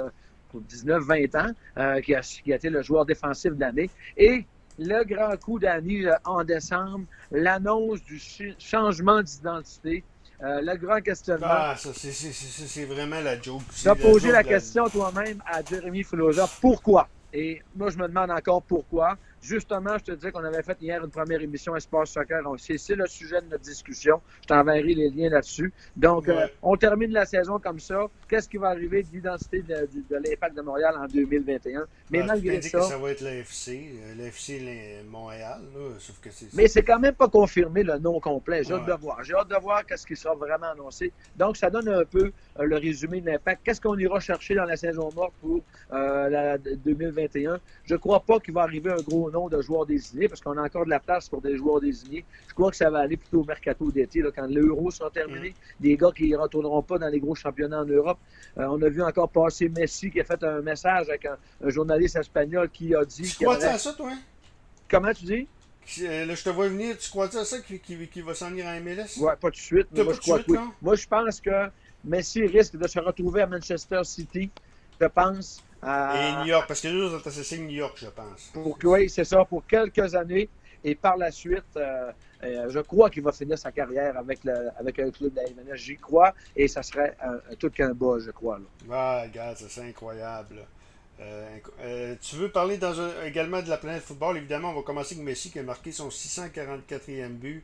pour 0.50 0.62
19-20 0.62 1.38
ans, 1.38 1.52
euh, 1.78 2.02
qui, 2.02 2.16
a, 2.16 2.22
été 2.46 2.70
le 2.70 2.82
joueur 2.82 3.06
défensif 3.06 3.54
de 3.54 3.60
l'année. 3.60 3.90
Et 4.16 4.46
le 4.80 5.04
grand 5.04 5.38
coup 5.38 5.60
d'année 5.60 6.10
en 6.24 6.44
décembre, 6.44 7.06
l'annonce 7.32 8.02
du 8.04 8.20
changement 8.58 9.22
d'identité 9.22 10.04
euh, 10.44 10.62
le 10.62 10.76
grand 10.78 11.02
questionnement. 11.02 11.48
Ah, 11.50 11.76
ça, 11.78 11.90
c'est 11.94 12.86
vraiment 12.86 13.20
la 13.22 13.40
joke. 13.40 13.62
Tu 13.80 13.88
as 13.88 13.96
posé 13.96 14.32
la, 14.32 14.44
question 14.44 14.88
toi-même 14.90 15.42
à 15.46 15.62
Jérémy 15.64 16.04
Filosa. 16.04 16.48
Pourquoi? 16.60 17.08
Et 17.34 17.62
moi, 17.76 17.90
je 17.90 17.98
me 17.98 18.08
demande 18.08 18.32
encore 18.32 18.64
pourquoi. 18.64 19.18
Justement, 19.42 19.98
je 19.98 20.04
te 20.04 20.12
disais 20.12 20.32
qu'on 20.32 20.44
avait 20.44 20.62
fait 20.62 20.78
hier 20.82 21.04
une 21.04 21.10
première 21.10 21.42
émission 21.42 21.76
Espace 21.76 22.12
Soccer. 22.12 22.42
C'est 22.58 22.96
le 22.96 23.08
sujet 23.08 23.42
de 23.42 23.48
notre 23.48 23.64
discussion. 23.64 24.22
Je 24.44 24.48
t'enverrai 24.48 24.94
les 24.94 25.10
liens 25.10 25.30
là-dessus. 25.30 25.74
Donc, 25.96 26.28
ouais. 26.28 26.44
euh, 26.44 26.48
on 26.62 26.78
termine 26.78 27.12
la 27.12 27.26
saison 27.26 27.58
comme 27.58 27.80
ça. 27.80 28.06
Qu'est-ce 28.28 28.48
qui 28.48 28.58
va 28.58 28.70
arriver 28.70 29.02
de 29.02 29.08
l'identité 29.12 29.64
de, 29.64 29.74
de, 29.74 30.04
de 30.10 30.16
l'Impact 30.24 30.56
de 30.56 30.62
Montréal 30.62 30.96
en 30.96 31.08
2021? 31.08 31.86
Mais 32.12 32.24
malgré 32.24 32.62
ça. 32.62 32.80
Que 32.80 32.86
ça 32.86 32.98
va 33.00 33.12
être 33.12 33.22
l'AFC, 33.22 33.90
l'AFC 34.16 34.62
Montréal, 35.10 35.62
là, 35.74 35.82
sauf 35.98 36.20
que 36.22 36.30
c'est. 36.30 36.54
Mais 36.54 36.68
c'est 36.68 36.84
quand 36.84 37.00
même 37.00 37.16
pas 37.16 37.28
confirmé 37.28 37.82
le 37.82 37.98
nom 37.98 38.20
complet. 38.20 38.64
J'ai 38.64 38.74
ouais. 38.74 38.80
hâte 38.80 38.88
de 38.88 38.94
voir. 38.94 39.24
J'ai 39.24 39.34
hâte 39.34 39.50
de 39.50 39.60
voir 39.60 39.86
qu'est-ce 39.88 40.06
qui 40.06 40.16
sera 40.16 40.36
vraiment 40.36 40.72
annoncé. 40.72 41.12
Donc, 41.36 41.58
ça 41.58 41.72
donne 41.72 41.90
un 41.90 42.06
peu 42.06 42.32
euh, 42.60 42.64
le 42.64 42.76
résumé 42.78 43.22
de 43.22 43.26
l'Impact. 43.26 43.62
Qu'est-ce 43.64 43.82
qu'on 43.82 43.98
ira 43.98 44.20
chercher 44.20 44.54
dans 44.54 44.66
la 44.66 44.78
saison 44.78 45.10
morte 45.16 45.34
pour 45.42 45.62
euh, 45.94 46.30
la 46.30 46.58
2021? 46.60 47.60
Je 47.86 47.96
crois 47.96 48.20
pas 48.20 48.40
qu'il 48.40 48.54
va 48.54 48.62
arriver 48.62 48.92
un 48.92 49.02
gros 49.02 49.31
nom 49.32 49.50
de 49.50 49.62
joueurs 49.62 49.86
désignés, 49.86 50.28
parce 50.28 50.42
qu'on 50.42 50.58
a 50.58 50.64
encore 50.64 50.86
de 50.86 50.90
la 50.90 51.00
place 51.00 51.30
pour 51.30 51.42
des 51.42 51.58
joueurs 51.58 51.82
désignés. 51.82 52.26
Je 52.48 52.54
crois 52.54 52.70
que 52.70 52.78
ça 52.78 52.90
va 52.90 53.00
aller 53.00 53.18
plutôt 53.18 53.42
au 53.42 53.46
mercato 53.46 53.92
d'été, 53.92 54.24
quand 54.36 54.48
l'Euro 54.48 54.92
sera 54.92 55.10
terminé. 55.10 55.50
Mm. 55.50 55.54
Des 55.84 55.98
gars 55.98 56.12
qui 56.16 56.30
ne 56.30 56.38
retourneront 56.38 56.84
pas 56.84 57.00
dans 57.00 57.08
les 57.08 57.20
gros 57.20 57.36
championnats 57.36 57.82
en 57.82 57.86
Europe. 57.86 58.20
Euh, 58.58 58.66
on 58.70 58.82
a 58.82 58.90
vu 58.90 59.02
encore 59.02 59.30
passer 59.30 59.70
Messi 59.70 60.12
qui 60.12 60.20
a 60.20 60.24
fait 60.24 60.44
un 60.44 60.62
message 60.62 61.10
avec 61.10 61.26
un, 61.26 61.38
un 61.64 61.70
journaliste 61.70 62.18
espagnol 62.18 62.70
qui 62.70 62.94
a 62.94 63.04
dit. 63.06 63.24
Tu 63.24 63.44
crois 63.44 63.56
aurait... 63.58 63.66
à 63.66 63.78
ça, 63.78 63.94
toi? 63.94 64.12
Comment 64.90 65.14
tu 65.14 65.26
dis? 65.26 65.48
Là, 66.00 66.36
je 66.36 66.44
te 66.44 66.50
vois 66.50 66.68
venir, 66.70 66.98
tu 66.98 67.10
crois 67.10 67.26
à 67.26 67.46
ça 67.46 67.60
qu'il 67.60 67.80
qui, 67.80 68.08
qui 68.08 68.22
va 68.22 68.34
s'en 68.34 68.50
venir 68.50 68.68
à 68.68 68.80
MLS? 68.80 69.18
Ouais, 69.20 69.36
pas 69.36 69.50
tout 69.50 69.52
de 69.52 69.56
suite. 69.56 69.88
Mais 69.92 70.04
moi, 70.04 70.14
je 70.14 70.20
crois 70.20 70.38
suite, 70.38 70.48
que 70.48 70.52
oui. 70.52 70.70
Moi, 70.82 70.96
je 70.96 71.08
pense 71.08 71.42
que 71.42 71.70
Messi 72.04 72.46
risque 72.46 72.76
de 72.76 72.88
se 72.88 73.00
retrouver 73.00 73.42
à 73.42 73.48
Manchester 73.48 74.02
City. 74.04 74.50
Je 75.00 75.08
pense. 75.08 75.64
Euh, 75.84 76.14
Et 76.14 76.42
New 76.42 76.46
York, 76.46 76.66
parce 76.68 76.82
que 76.82 76.88
nous, 76.88 77.14
on 77.14 77.30
c'est 77.30 77.58
New 77.58 77.70
York, 77.70 77.98
je 77.98 78.08
pense. 78.08 78.52
Pour, 78.54 78.78
oui, 78.84 79.10
c'est 79.10 79.24
ça, 79.24 79.44
pour 79.46 79.66
quelques 79.66 80.14
années. 80.16 80.50
Et 80.84 80.96
par 80.96 81.16
la 81.18 81.30
suite, 81.32 81.64
euh, 81.78 82.12
euh, 82.44 82.70
je 82.70 82.80
crois 82.80 83.10
qu'il 83.10 83.22
va 83.22 83.32
finir 83.32 83.58
sa 83.58 83.72
carrière 83.72 84.18
avec, 84.18 84.44
le, 84.44 84.70
avec 84.80 84.98
un 85.00 85.12
club 85.12 85.34
de 85.34 85.42
la 85.42 85.50
MLS. 85.50 85.78
J'y 85.78 85.98
crois. 85.98 86.34
Et 86.56 86.68
ça 86.68 86.82
serait 86.82 87.16
un, 87.22 87.40
tout 87.56 87.70
qu'un 87.70 87.94
bas, 87.94 88.18
je 88.20 88.32
crois. 88.32 88.60
Là. 88.60 88.66
Ah, 88.92 89.24
regarde, 89.24 89.58
c'est 89.58 89.82
incroyable. 89.82 90.66
Euh, 91.20 92.16
tu 92.20 92.36
veux 92.36 92.50
parler 92.50 92.78
dans 92.78 93.00
un, 93.00 93.26
également 93.26 93.62
de 93.62 93.70
la 93.70 93.78
planète 93.78 94.02
football? 94.02 94.38
Évidemment, 94.38 94.72
on 94.72 94.76
va 94.76 94.82
commencer 94.82 95.14
avec 95.14 95.26
Messi 95.26 95.52
qui 95.52 95.60
a 95.60 95.64
marqué 95.64 95.92
son 95.92 96.10
644e 96.10 97.30
but. 97.30 97.64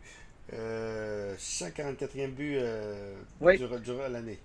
644e 0.52 2.28
but 2.30 2.60
oui. 3.42 3.58
durant, 3.58 3.80
durant 3.80 4.08
l'année. 4.08 4.40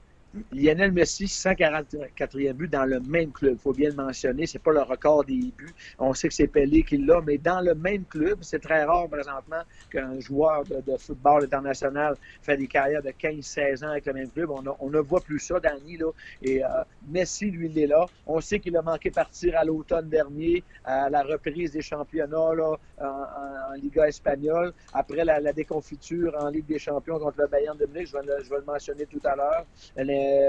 Lionel 0.52 0.92
Messi, 0.92 1.26
144e 1.26 2.52
but 2.54 2.70
dans 2.70 2.86
le 2.86 3.00
même 3.00 3.32
club. 3.32 3.58
Faut 3.58 3.72
bien 3.72 3.90
le 3.90 3.96
mentionner. 3.96 4.46
C'est 4.46 4.58
pas 4.58 4.72
le 4.72 4.82
record 4.82 5.24
des 5.24 5.52
buts. 5.56 5.74
On 5.98 6.14
sait 6.14 6.28
que 6.28 6.34
c'est 6.34 6.46
Pelé 6.46 6.82
qui 6.82 6.96
l'a, 6.96 7.20
mais 7.20 7.36
dans 7.36 7.60
le 7.60 7.74
même 7.74 8.04
club, 8.04 8.38
c'est 8.40 8.60
très 8.60 8.84
rare 8.84 9.08
présentement 9.08 9.62
qu'un 9.90 10.18
joueur 10.20 10.64
de, 10.64 10.96
football 10.96 11.44
international 11.44 12.16
fait 12.42 12.56
des 12.56 12.66
carrières 12.66 13.02
de 13.02 13.10
15-16 13.10 13.84
ans 13.84 13.90
avec 13.90 14.06
le 14.06 14.12
même 14.14 14.30
club. 14.30 14.50
On, 14.50 14.90
ne 14.90 14.98
voit 15.00 15.20
plus 15.20 15.38
ça, 15.38 15.60
Danny. 15.60 15.98
Là. 15.98 16.10
Et 16.42 16.64
euh, 16.64 16.68
Messi, 17.08 17.50
lui, 17.50 17.68
il 17.68 17.78
est 17.78 17.86
là. 17.86 18.06
On 18.26 18.40
sait 18.40 18.58
qu'il 18.58 18.76
a 18.76 18.82
manqué 18.82 19.10
partir 19.10 19.56
à 19.58 19.64
l'automne 19.64 20.08
dernier, 20.08 20.64
à 20.84 21.10
la 21.10 21.22
reprise 21.22 21.72
des 21.72 21.82
championnats 21.82 22.54
là, 22.54 22.76
en, 23.00 23.74
Liga 23.74 24.06
espagnole, 24.06 24.72
après 24.92 25.24
la, 25.24 25.52
déconfiture 25.52 26.34
en 26.38 26.48
Ligue 26.48 26.66
des 26.66 26.78
champions 26.78 27.18
contre 27.18 27.40
le 27.40 27.46
Bayern 27.48 27.76
de 27.76 27.86
Munich. 27.86 28.08
Je 28.08 28.48
vais 28.48 28.56
le 28.56 28.64
mentionner 28.64 29.06
tout 29.06 29.20
à 29.24 29.36
l'heure. 29.36 29.66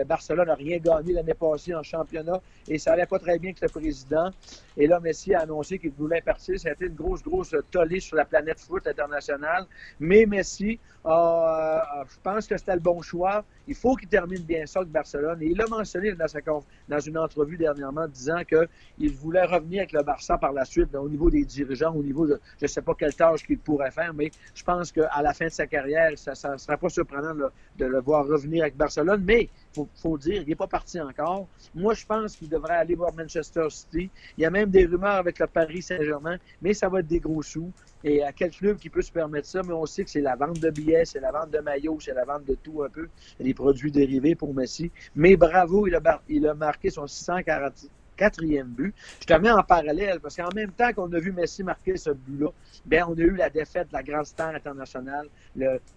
Barcelone 0.06 0.48
n'a 0.48 0.56
rien 0.56 0.78
gagné 0.78 1.14
l'année 1.14 1.34
passée 1.34 1.74
en 1.74 1.84
championnat 1.84 2.42
et 2.68 2.78
ça 2.78 2.94
allait 2.94 3.06
pas 3.06 3.20
très 3.20 3.40
bien 3.40 3.52
avec 3.52 3.62
le 3.62 3.70
président. 3.70 4.32
Et 4.76 4.88
là, 4.88 5.00
Messi 5.00 5.34
a 5.34 5.42
annoncé 5.42 5.78
qu'il 5.78 5.92
voulait 5.92 6.22
partir. 6.22 6.60
Ça 6.60 6.70
a 6.70 6.72
été 6.72 6.86
une 6.86 6.96
grosse, 6.96 7.22
grosse 7.22 7.56
tollée 7.72 8.00
sur 8.00 8.16
la 8.16 8.26
planète 8.26 8.60
foot 8.60 8.88
internationale. 8.88 9.66
Mais 10.00 10.26
Messi, 10.26 10.80
euh, 11.06 11.80
je 12.08 12.16
pense 12.24 12.48
que 12.48 12.58
c'était 12.58 12.74
le 12.74 12.80
bon 12.80 13.02
choix. 13.02 13.44
Il 13.68 13.76
faut 13.76 13.96
qu'il 13.96 14.10
termine 14.10 14.42
bien 14.42 14.66
ça 14.66 14.80
avec 14.80 14.92
Barcelone. 14.92 15.42
Et 15.42 15.48
il 15.48 15.58
l'a 15.58 15.68
mentionné 15.68 16.14
dans, 16.14 17.00
une 17.00 17.18
entrevue 17.18 17.58
dernièrement, 17.58 18.08
disant 18.08 18.42
qu'il 18.44 19.12
voulait 19.12 19.46
revenir 19.46 19.82
avec 19.82 19.92
le 19.92 20.04
Barça 20.04 20.38
par 20.38 20.54
la 20.54 20.66
suite, 20.66 20.94
au 20.96 21.10
niveau 21.10 21.30
des 21.30 21.46
dirigeants, 21.46 21.94
au 21.94 22.04
niveau 22.04 22.26
de, 22.26 22.40
je 22.60 22.66
ne 22.66 22.68
sais 22.68 22.82
pas 22.82 22.94
quelle 22.96 23.14
tâche 23.14 23.46
qu'il 23.46 23.60
pourrait 23.60 23.92
faire, 23.92 24.14
mais 24.14 24.32
je 24.56 24.64
pense 24.64 24.92
qu'à 24.92 25.22
la 25.22 25.34
fin 25.34 25.46
de 25.46 25.52
sa 25.52 25.68
carrière, 25.68 26.12
ça 26.18 26.32
ne 26.52 26.58
sera 26.58 26.78
pas 26.78 26.90
surprenant 26.90 27.34
de 27.36 27.86
le 27.86 28.02
voir 28.02 28.26
revenir 28.26 28.64
avec 28.64 28.76
Barcelone. 28.76 29.24
Mais 29.26 29.50
faut, 29.74 29.90
faut 29.96 30.18
dire, 30.18 30.42
il 30.42 30.48
n'est 30.48 30.56
pas 30.56 30.68
parti 30.68 31.00
encore. 31.00 31.48
Moi, 31.76 31.94
je 31.94 32.06
pense 32.06 32.36
qu'il 32.36 32.50
devrait 32.50 32.76
aller 32.76 32.96
voir 32.96 33.14
Manchester 33.14 33.68
City. 33.70 34.10
Il 34.38 34.42
y 34.42 34.46
a 34.46 34.50
même 34.50 34.70
des 34.70 34.86
rumeurs 34.86 35.16
avec 35.16 35.40
le 35.40 35.48
Paris 35.48 35.82
Saint-Germain, 35.82 36.38
mais 36.62 36.74
ça 36.74 36.90
va 36.90 37.00
être 37.00 37.08
des 37.08 37.20
gros 37.20 37.42
sous. 37.42 37.72
Et 38.04 38.24
à 38.24 38.32
quel 38.34 38.52
club 38.52 38.78
qui 38.78 38.90
peut 38.90 39.02
se 39.02 39.12
permettre 39.12 39.48
ça? 39.48 39.62
Mais 39.64 39.74
on 39.74 39.86
sait 39.86 40.04
que 40.04 40.10
c'est 40.10 40.22
la 40.22 40.36
vente 40.36 40.60
de 40.60 40.70
billets, 40.70 41.06
c'est 41.06 41.22
la 41.22 41.32
vente 41.32 41.52
de 41.52 41.60
maillots, 41.60 42.00
c'est 42.00 42.14
la 42.14 42.26
vente 42.26 42.46
de 42.46 42.56
tout 42.56 42.84
un 42.84 42.90
peu, 42.90 43.08
des 43.40 43.54
produits 43.54 43.92
dérivés 43.92 44.36
pour 44.36 44.54
Messi. 44.54 44.92
Mais 45.16 45.36
bravo, 45.38 45.88
il 45.88 45.96
a, 45.96 46.22
il 46.28 46.46
a 46.48 46.54
marqué 46.54 46.90
son 46.90 47.06
644e 47.06 48.64
but. 48.66 48.94
Je 49.22 49.26
te 49.26 49.34
mets 49.34 49.52
en 49.52 49.64
parallèle 49.64 50.20
parce 50.20 50.36
qu'en 50.36 50.54
même 50.54 50.72
temps 50.72 50.92
qu'on 50.94 51.12
a 51.14 51.20
vu 51.20 51.32
Messi 51.32 51.64
marquer 51.64 51.96
ce 51.96 52.10
but-là, 52.10 52.50
ben 52.86 53.06
on 53.08 53.14
a 53.14 53.22
eu 53.22 53.36
la 53.36 53.50
défaite 53.50 53.88
de 53.88 53.94
la 53.94 54.04
grande 54.04 54.26
star 54.26 54.54
internationale, 54.54 55.28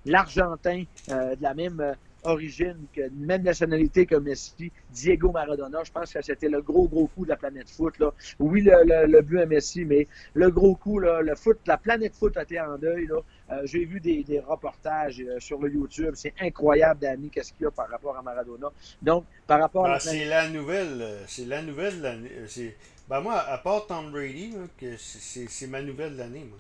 l'Argentin 0.04 0.85
euh, 1.11 1.35
de 1.35 1.42
la 1.42 1.54
même 1.54 1.80
euh, 1.80 1.92
origine, 2.26 2.76
que, 2.95 3.02
même 3.16 3.42
nationalité 3.42 4.06
que 4.06 4.16
Messi, 4.16 4.71
Diego 4.90 5.30
Maradona. 5.33 5.83
Je 5.85 5.92
pense 5.92 6.12
que 6.12 6.23
c'était 6.23 6.49
le 6.49 6.61
gros, 6.62 6.88
gros 6.88 7.06
coup 7.09 7.25
de 7.25 7.30
la 7.30 7.37
planète 7.37 7.68
foot. 7.71 7.99
Là. 7.99 8.12
Oui, 8.38 8.62
le, 8.62 9.06
le, 9.06 9.23
but 9.23 9.40
à 9.40 9.47
Messi, 9.47 9.85
mais 9.85 10.06
le 10.35 10.50
gros 10.50 10.75
coup, 10.76 10.99
là, 10.99 11.23
le 11.23 11.35
foot, 11.35 11.59
la 11.66 11.78
planète 11.78 12.14
foot 12.14 12.37
a 12.37 12.42
été 12.42 12.61
en 12.61 12.76
deuil. 12.78 13.06
Là. 13.06 13.16
Euh, 13.52 13.62
J'ai 13.64 13.85
vu 13.85 14.00
des, 14.00 14.25
des 14.25 14.40
reportages 14.40 15.21
euh, 15.21 15.38
sur 15.40 15.61
le 15.61 15.71
YouTube. 15.73 16.12
C'est 16.14 16.35
incroyable, 16.40 17.00
Danny, 17.00 17.30
qu'est-ce 17.30 17.52
qu'il 17.52 17.64
y 17.64 17.66
a 17.66 17.71
par 17.71 17.88
rapport 17.88 18.16
à 18.16 18.23
Maradona. 18.23 18.68
Donc, 19.02 19.25
par 19.47 19.61
rapport 19.61 19.85
ben, 19.85 19.92
à... 19.92 20.00
C'est 20.00 20.25
la 20.25 20.49
nouvelle. 20.49 20.99
euh, 21.00 21.25
C'est 21.26 21.47
la 21.47 21.62
nouvelle. 21.62 21.99
de 21.99 22.02
l'année. 22.02 22.30
C'est- 22.49 22.76
Ben 23.09 23.21
moi, 23.21 23.38
à 23.38 23.59
part 23.59 23.87
Tom 23.87 24.11
Brady, 24.11 24.52
c'est 24.99 25.49
c'est 25.49 25.68
ma 25.68 25.80
nouvelle 25.80 26.14
de 26.14 26.18
l'année, 26.18 26.45
moi. 26.49 26.59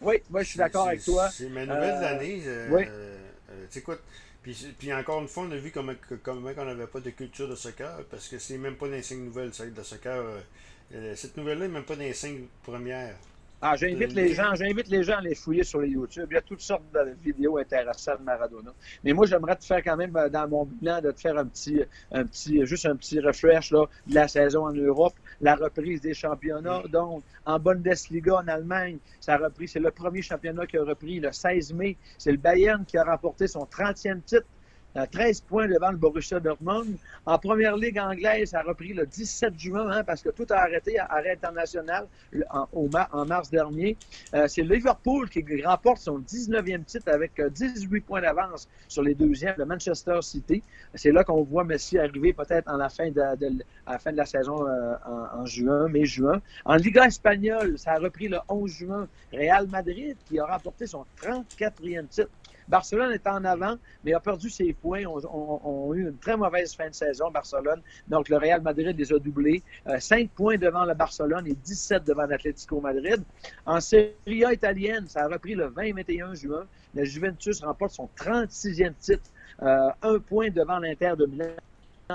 Oui, 0.00 0.16
moi, 0.30 0.42
je 0.42 0.48
suis 0.48 0.58
d'accord 0.58 0.88
avec 0.88 1.04
toi. 1.04 1.28
C'est 1.30 1.48
ma 1.50 1.66
nouvelle 1.66 1.94
Euh, 1.96 2.00
d'année. 2.00 2.42
Euh, 2.46 2.68
oui. 2.72 2.84
euh, 2.88 3.18
tu 3.70 3.74
sais 3.74 3.80
quoi, 3.82 3.96
puis, 4.78 4.92
encore 4.92 5.22
une 5.22 5.28
fois, 5.28 5.44
on 5.44 5.50
a 5.52 5.56
vu 5.56 5.70
comment, 5.70 5.94
on 6.26 6.64
n'avait 6.64 6.86
pas 6.86 7.00
de 7.00 7.10
culture 7.10 7.48
de 7.48 7.54
soccer, 7.54 8.04
parce 8.10 8.28
que 8.28 8.38
c'est 8.38 8.58
même 8.58 8.76
pas 8.76 8.86
dans 8.86 8.92
les 8.92 9.02
cinq 9.02 9.32
de 9.32 9.82
soccer. 9.82 10.16
euh, 10.16 10.40
euh, 10.94 11.16
cette 11.16 11.36
nouvelle-là 11.36 11.66
n'est 11.66 11.72
même 11.72 11.84
pas 11.84 11.96
dans 11.96 12.02
les. 12.02 12.12
Ah, 13.60 13.76
j'invite 13.76 14.12
les 14.12 14.34
gens, 14.34 14.54
j'invite 14.54 14.88
les 14.88 15.02
gens 15.02 15.16
à 15.16 15.20
les 15.22 15.34
fouiller 15.34 15.64
sur 15.64 15.80
les 15.80 15.88
YouTube. 15.88 16.26
Il 16.30 16.34
y 16.34 16.36
a 16.36 16.42
toutes 16.42 16.60
sortes 16.60 16.84
de 16.92 17.16
vidéos 17.22 17.56
intéressantes 17.56 18.20
de 18.20 18.24
Maradona. 18.24 18.74
Mais 19.02 19.12
moi, 19.12 19.26
j'aimerais 19.26 19.56
te 19.56 19.64
faire 19.64 19.82
quand 19.82 19.96
même 19.96 20.14
euh, 20.16 20.28
dans 20.28 20.46
mon 20.48 20.64
bilan 20.66 21.00
de 21.00 21.10
te 21.10 21.20
faire 21.20 21.38
un 21.38 21.46
petit, 21.46 21.82
un 22.12 22.26
petit, 22.26 22.66
juste 22.66 22.84
un 22.84 22.96
petit 22.96 23.20
refresh 23.20 23.70
là, 23.70 23.86
de 24.06 24.14
la 24.14 24.28
saison 24.28 24.66
en 24.66 24.72
Europe, 24.72 25.14
la 25.40 25.54
reprise 25.54 26.00
des 26.02 26.12
championnats. 26.12 26.82
Donc, 26.92 27.22
en 27.46 27.58
Bundesliga 27.58 28.36
en 28.36 28.48
Allemagne, 28.48 28.98
ça 29.20 29.34
a 29.34 29.38
repris. 29.38 29.66
C'est 29.66 29.80
le 29.80 29.90
premier 29.90 30.20
championnat 30.20 30.66
qui 30.66 30.76
a 30.76 30.84
repris 30.84 31.20
le 31.20 31.32
16 31.32 31.72
mai. 31.72 31.96
C'est 32.18 32.32
le 32.32 32.38
Bayern 32.38 32.84
qui 32.84 32.98
a 32.98 33.04
remporté 33.04 33.46
son 33.46 33.64
30e 33.64 34.22
titre. 34.22 34.46
À 34.94 35.06
13 35.06 35.40
points 35.42 35.66
devant 35.68 35.90
le 35.90 35.96
Borussia 35.96 36.40
Dortmund. 36.40 36.96
En 37.26 37.38
première 37.38 37.76
ligue 37.76 37.98
anglaise, 37.98 38.50
ça 38.50 38.60
a 38.60 38.62
repris 38.62 38.92
le 38.92 39.06
17 39.06 39.58
juin, 39.58 39.90
hein, 39.90 40.04
parce 40.04 40.22
que 40.22 40.30
tout 40.30 40.46
a 40.50 40.56
arrêté, 40.56 40.98
arrêt 40.98 41.32
international 41.32 42.06
en, 42.50 42.68
en 43.12 43.24
mars 43.26 43.50
dernier. 43.50 43.96
Euh, 44.34 44.46
c'est 44.48 44.62
Liverpool 44.62 45.28
qui 45.28 45.44
remporte 45.64 45.98
son 45.98 46.18
19e 46.20 46.84
titre 46.84 47.10
avec 47.12 47.38
euh, 47.40 47.48
18 47.50 48.00
points 48.02 48.20
d'avance 48.20 48.68
sur 48.88 49.02
les 49.02 49.14
deuxièmes 49.14 49.56
de 49.58 49.64
Manchester 49.64 50.18
City. 50.22 50.62
C'est 50.94 51.12
là 51.12 51.24
qu'on 51.24 51.42
voit 51.42 51.64
Messi 51.64 51.98
arriver 51.98 52.32
peut-être 52.32 52.68
en 52.70 52.76
la 52.76 52.88
fin 52.88 53.08
de, 53.10 53.36
de- 53.36 53.64
à 53.86 53.92
la 53.92 53.98
fin 53.98 54.12
de 54.12 54.16
la 54.16 54.26
saison 54.26 54.66
euh, 54.66 54.94
en, 55.06 55.40
en 55.40 55.46
juin, 55.46 55.88
mai-juin. 55.88 56.40
En 56.64 56.76
Liga 56.76 57.06
espagnole, 57.06 57.78
ça 57.78 57.92
a 57.92 57.98
repris 57.98 58.28
le 58.28 58.38
11 58.48 58.70
juin. 58.70 59.08
Real 59.32 59.66
Madrid 59.68 60.16
qui 60.26 60.38
a 60.38 60.46
remporté 60.46 60.86
son 60.86 61.04
34e 61.20 62.06
titre. 62.08 62.28
Barcelone 62.68 63.12
est 63.12 63.26
en 63.26 63.44
avant, 63.44 63.76
mais 64.04 64.12
a 64.14 64.20
perdu 64.20 64.50
ses 64.50 64.72
points. 64.72 65.04
On, 65.06 65.18
on- 65.24 65.60
on 65.64 65.92
a 65.92 65.96
eu 65.96 66.02
une 66.08 66.16
très 66.18 66.36
mauvaise 66.36 66.74
fin 66.74 66.88
de 66.88 66.94
saison, 66.94 67.30
Barcelone. 67.30 67.80
Donc, 68.08 68.28
le 68.28 68.36
Real 68.36 68.62
Madrid 68.62 68.96
les 68.98 69.12
a 69.12 69.18
doublés. 69.18 69.62
Euh, 69.86 69.98
5 69.98 70.30
points 70.30 70.56
devant 70.56 70.84
le 70.84 70.94
Barcelone 70.94 71.46
et 71.46 71.54
17 71.54 72.04
devant 72.04 72.26
l'Atlético 72.26 72.80
Madrid. 72.80 73.22
En 73.66 73.80
Serie 73.80 74.44
A 74.44 74.52
italienne, 74.52 75.06
ça 75.08 75.24
a 75.24 75.28
repris 75.28 75.54
le 75.54 75.68
20-21 75.68 76.34
juin. 76.34 76.64
La 76.94 77.04
Juventus 77.04 77.62
remporte 77.62 77.92
son 77.92 78.08
36e 78.16 78.94
titre. 78.98 79.30
Euh, 79.62 79.88
un 80.02 80.18
point 80.18 80.48
devant 80.50 80.78
l'Inter 80.78 81.12
de 81.18 81.26
Milan 81.26 81.46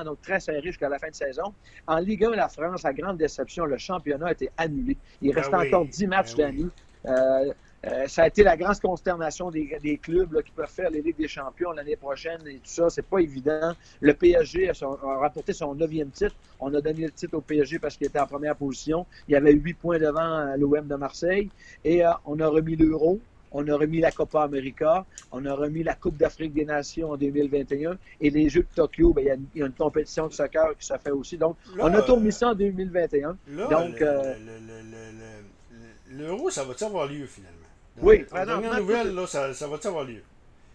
donc 0.06 0.22
très 0.22 0.40
serré 0.40 0.62
jusqu'à 0.62 0.88
la 0.88 1.00
fin 1.00 1.10
de 1.10 1.16
saison. 1.16 1.54
En 1.88 1.98
Ligue 1.98 2.24
1, 2.24 2.32
la 2.32 2.48
France, 2.48 2.84
la 2.84 2.94
grande 2.94 3.18
déception, 3.18 3.66
le 3.66 3.78
championnat 3.78 4.28
a 4.28 4.32
été 4.34 4.50
annulé. 4.56 4.96
Il 5.22 5.34
Ben 5.34 5.42
oui, 5.52 5.68
encore 5.68 5.86
10 5.88 6.08
matchs 6.08 6.36
ben 6.36 6.56
d'année. 6.56 6.70
Euh, 7.08 7.54
euh, 7.86 8.08
ça 8.08 8.24
a 8.24 8.28
été 8.28 8.44
la 8.44 8.58
grande 8.58 8.80
consternation 8.80 9.50
des, 9.52 9.78
des 9.82 9.98
clubs 9.98 10.34
là, 10.34 10.42
qui 10.42 10.52
peuvent 10.52 10.68
faire 10.70 10.90
les 10.90 11.02
Ligues 11.02 11.18
des 11.18 11.28
champions 11.30 11.72
l'année 11.72 11.96
prochaine 11.96 12.42
et 12.48 12.56
tout 12.56 12.60
ça. 12.66 12.90
C'est 12.90 13.06
pas 13.06 13.20
évident. 13.20 13.74
Le 14.02 14.14
PSG 14.14 14.70
a, 14.70 14.74
son- 14.74 14.94
a 14.96 15.18
remporté 15.18 15.54
son 15.54 15.74
neuvième 15.76 16.10
titre. 16.10 16.36
On 16.60 16.74
a 16.74 16.82
donné 16.82 17.06
le 17.06 17.12
titre 17.12 17.38
au 17.38 17.42
PSG 17.42 17.80
parce 17.80 17.96
qu'il 17.96 18.08
était 18.08 18.20
en 18.20 18.28
première 18.28 18.56
position. 18.56 19.06
Il 19.28 19.32
y 19.32 19.36
avait 19.38 19.54
huit 19.54 19.76
points 19.76 19.98
devant 20.00 20.54
l'OM 20.58 20.86
de 20.88 20.96
Marseille. 20.96 21.50
Et 21.86 22.06
euh, 22.06 22.12
on 22.26 22.40
a 22.42 22.48
remis 22.48 22.76
l'euro. 22.76 23.20
On 23.52 23.68
a 23.68 23.76
remis 23.76 24.00
la 24.00 24.12
Copa 24.12 24.44
América. 24.44 25.06
On 25.32 25.44
a 25.46 25.54
remis 25.56 25.82
la 25.82 25.96
Coupe 25.96 26.18
d'Afrique 26.18 26.54
des 26.54 26.66
Nations 26.66 27.12
en 27.12 27.18
2021. 27.18 27.98
Et 28.22 28.30
les 28.30 28.48
Jeux 28.50 28.62
de 28.64 28.68
Tokyo, 28.76 29.14
ben, 29.14 29.22
il 29.22 29.28
y 29.28 29.32
a 29.32 29.36
une- 29.36 29.46
il 29.56 29.60
y, 29.62 29.64
a 29.64 29.68
une 29.68 29.72
compétition 29.74 30.28
de 30.28 30.34
soccer 30.34 30.78
qui 30.78 30.86
se 30.86 30.94
fait 30.98 31.10
aussi. 31.12 31.38
Donc, 31.38 31.56
Là, 31.76 31.86
on 31.86 31.94
a 31.94 32.02
tout 32.04 32.16
remis 32.16 32.28
euh, 32.28 32.32
ça 32.32 32.50
en 32.50 32.56
2021. 32.56 33.38
Là, 33.48 33.68
Donc, 33.68 34.00
le- 34.02 34.06
euh, 34.06 34.34
le- 34.38 34.60
le- 34.60 34.82
le- 34.92 36.18
le- 36.18 36.28
l'euro, 36.28 36.50
ça 36.52 36.64
va-tu 36.64 36.84
avoir 36.84 37.08
lieu 37.08 37.26
finalement? 37.26 37.56
Oui, 38.02 38.26
La 38.34 38.46
dernière 38.46 38.80
nouvelle, 38.80 39.14
là, 39.14 39.28
ça, 39.28 39.54
ça 39.54 39.68
va-tu 39.68 39.88
avoir 39.88 40.06
lieu? 40.06 40.24